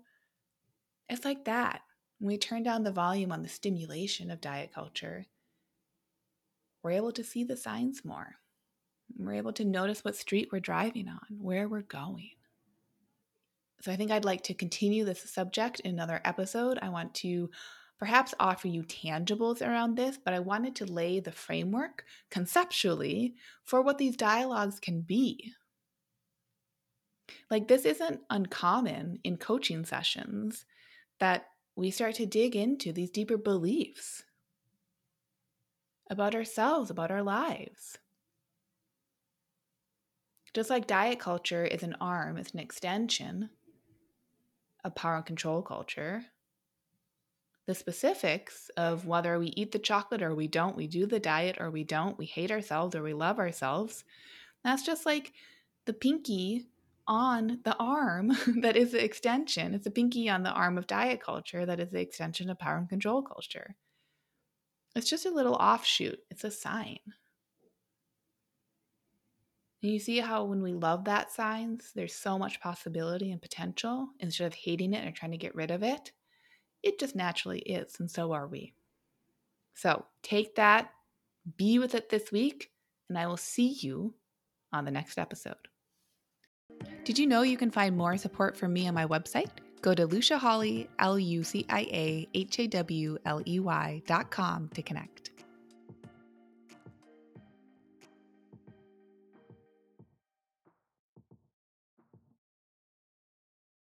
It's 1.10 1.26
like 1.26 1.46
that. 1.46 1.82
When 2.20 2.28
we 2.28 2.38
turn 2.38 2.64
down 2.64 2.84
the 2.84 2.92
volume 2.92 3.32
on 3.32 3.42
the 3.42 3.50
stimulation 3.50 4.30
of 4.30 4.42
diet 4.42 4.72
culture, 4.74 5.26
we're 6.84 6.92
able 6.92 7.12
to 7.14 7.24
see 7.24 7.44
the 7.44 7.58
signs 7.58 8.04
more. 8.04 8.36
We're 9.18 9.34
able 9.34 9.54
to 9.54 9.66
notice 9.66 10.04
what 10.04 10.16
street 10.16 10.50
we're 10.52 10.60
driving 10.60 11.08
on, 11.08 11.40
where 11.40 11.68
we're 11.68 11.82
going. 11.82 12.32
So 13.82 13.92
I 13.92 13.96
think 13.96 14.12
I'd 14.12 14.26
like 14.26 14.44
to 14.44 14.54
continue 14.54 15.06
this 15.06 15.22
subject 15.22 15.80
in 15.80 15.92
another 15.92 16.22
episode. 16.24 16.78
I 16.82 16.90
want 16.90 17.14
to 17.16 17.50
perhaps 18.02 18.34
offer 18.40 18.68
you 18.68 18.82
tangibles 18.82 19.62
around 19.62 19.96
this, 19.96 20.18
but 20.18 20.34
I 20.34 20.40
wanted 20.40 20.76
to 20.78 20.92
lay 20.92 21.20
the 21.20 21.32
framework 21.32 22.04
conceptually 22.32 23.36
for 23.64 23.84
what 23.84 24.00
these 24.00 24.18
dialogues 24.18 24.80
can 24.80 25.02
be. 25.02 25.54
Like, 27.52 27.68
this 27.68 27.86
isn't 27.86 28.22
uncommon 28.32 29.20
in 29.24 29.38
coaching 29.38 29.86
sessions 29.86 30.66
that 31.20 31.46
we 31.76 31.92
start 31.92 32.16
to 32.16 32.26
dig 32.26 32.56
into 32.56 32.92
these 32.92 33.12
deeper 33.12 33.38
beliefs 33.38 34.24
about 36.10 36.34
ourselves, 36.34 36.90
about 36.90 37.12
our 37.12 37.22
lives. 37.22 38.00
Just 40.56 40.72
like 40.72 40.88
diet 40.88 41.20
culture 41.20 41.66
is 41.66 41.84
an 41.84 41.96
arm, 42.02 42.38
it's 42.38 42.52
an 42.52 42.60
extension 42.60 43.52
of 44.84 44.96
power 44.96 45.18
and 45.18 45.26
control 45.26 45.62
culture. 45.62 46.26
The 47.72 47.76
specifics 47.76 48.70
of 48.76 49.06
whether 49.06 49.40
we 49.40 49.54
eat 49.56 49.72
the 49.72 49.80
chocolate 49.80 50.22
or 50.22 50.36
we 50.36 50.50
don't, 50.50 50.76
we 50.76 50.88
do 50.88 51.06
the 51.06 51.22
diet 51.22 51.56
or 51.58 51.72
we 51.72 51.86
don't, 51.86 52.18
we 52.18 52.26
hate 52.26 52.52
ourselves 52.52 52.94
or 52.98 53.02
we 53.02 53.14
love 53.14 53.40
ourselves, 53.40 54.04
that's 54.62 54.84
just 54.84 55.06
like 55.06 55.32
the 55.86 55.94
pinky 55.94 56.68
on 57.08 57.62
the 57.64 57.78
arm 57.78 58.34
that 58.60 58.76
is 58.76 58.92
the 58.92 59.02
extension. 59.02 59.74
It's 59.74 59.88
a 59.88 59.90
pinky 59.90 60.28
on 60.28 60.44
the 60.44 60.52
arm 60.52 60.78
of 60.78 60.86
diet 60.86 61.22
culture 61.24 61.66
that 61.66 61.80
is 61.80 61.92
the 61.92 62.02
extension 62.02 62.50
of 62.50 62.60
power 62.60 62.76
and 62.76 62.90
control 62.90 63.22
culture. 63.22 63.78
It's 64.94 65.10
just 65.10 65.26
a 65.26 65.32
little 65.32 65.56
offshoot, 65.56 66.20
it's 66.30 66.44
a 66.44 66.52
sign. 66.52 67.00
And 69.82 69.94
you 69.94 70.00
see 70.00 70.18
how 70.18 70.44
when 70.44 70.62
we 70.62 70.74
love 70.74 71.06
that 71.06 71.32
signs, 71.32 71.94
there's 71.96 72.16
so 72.16 72.38
much 72.38 72.60
possibility 72.60 73.32
and 73.32 73.42
potential 73.42 74.10
instead 74.20 74.48
of 74.48 74.56
hating 74.56 74.94
it 74.94 75.08
or 75.08 75.12
trying 75.14 75.32
to 75.32 75.38
get 75.38 75.56
rid 75.56 75.72
of 75.72 75.84
it. 75.84 76.12
It 76.84 77.00
just 77.00 77.16
naturally 77.16 77.60
is, 77.60 78.00
and 78.00 78.10
so 78.10 78.32
are 78.34 78.48
we. 78.48 78.74
So 79.74 80.06
take 80.24 80.56
that 80.56 80.92
Be 81.58 81.80
with 81.80 81.96
it 81.96 82.10
this 82.10 82.32
week, 82.32 82.72
and 83.10 83.18
I 83.18 83.28
will 83.28 83.38
see 83.38 83.70
you 83.82 84.14
on 84.72 84.86
the 84.86 84.92
next 84.92 85.18
episode. 85.18 85.56
Did 87.04 87.18
you 87.18 87.28
know 87.28 87.42
you 87.42 87.58
can 87.58 87.72
find 87.72 87.98
more 87.98 88.16
support 88.18 88.56
from 88.56 88.74
me 88.74 88.88
on 88.88 88.94
my 88.94 89.06
website? 89.06 89.50
Go 89.82 89.96
to 89.96 90.06
Lucia 90.06 90.38
Hawley, 90.38 90.88
L 91.00 91.18
U 91.18 91.44
C 91.44 91.66
I 91.70 91.82
A 91.82 92.28
H 92.36 92.60
A 92.60 92.68
W 92.68 93.18
L 93.26 93.42
E 93.48 93.60
Y 93.60 94.04
dot 94.06 94.30
com 94.30 94.70
to 94.76 94.84
connect. 94.84 95.32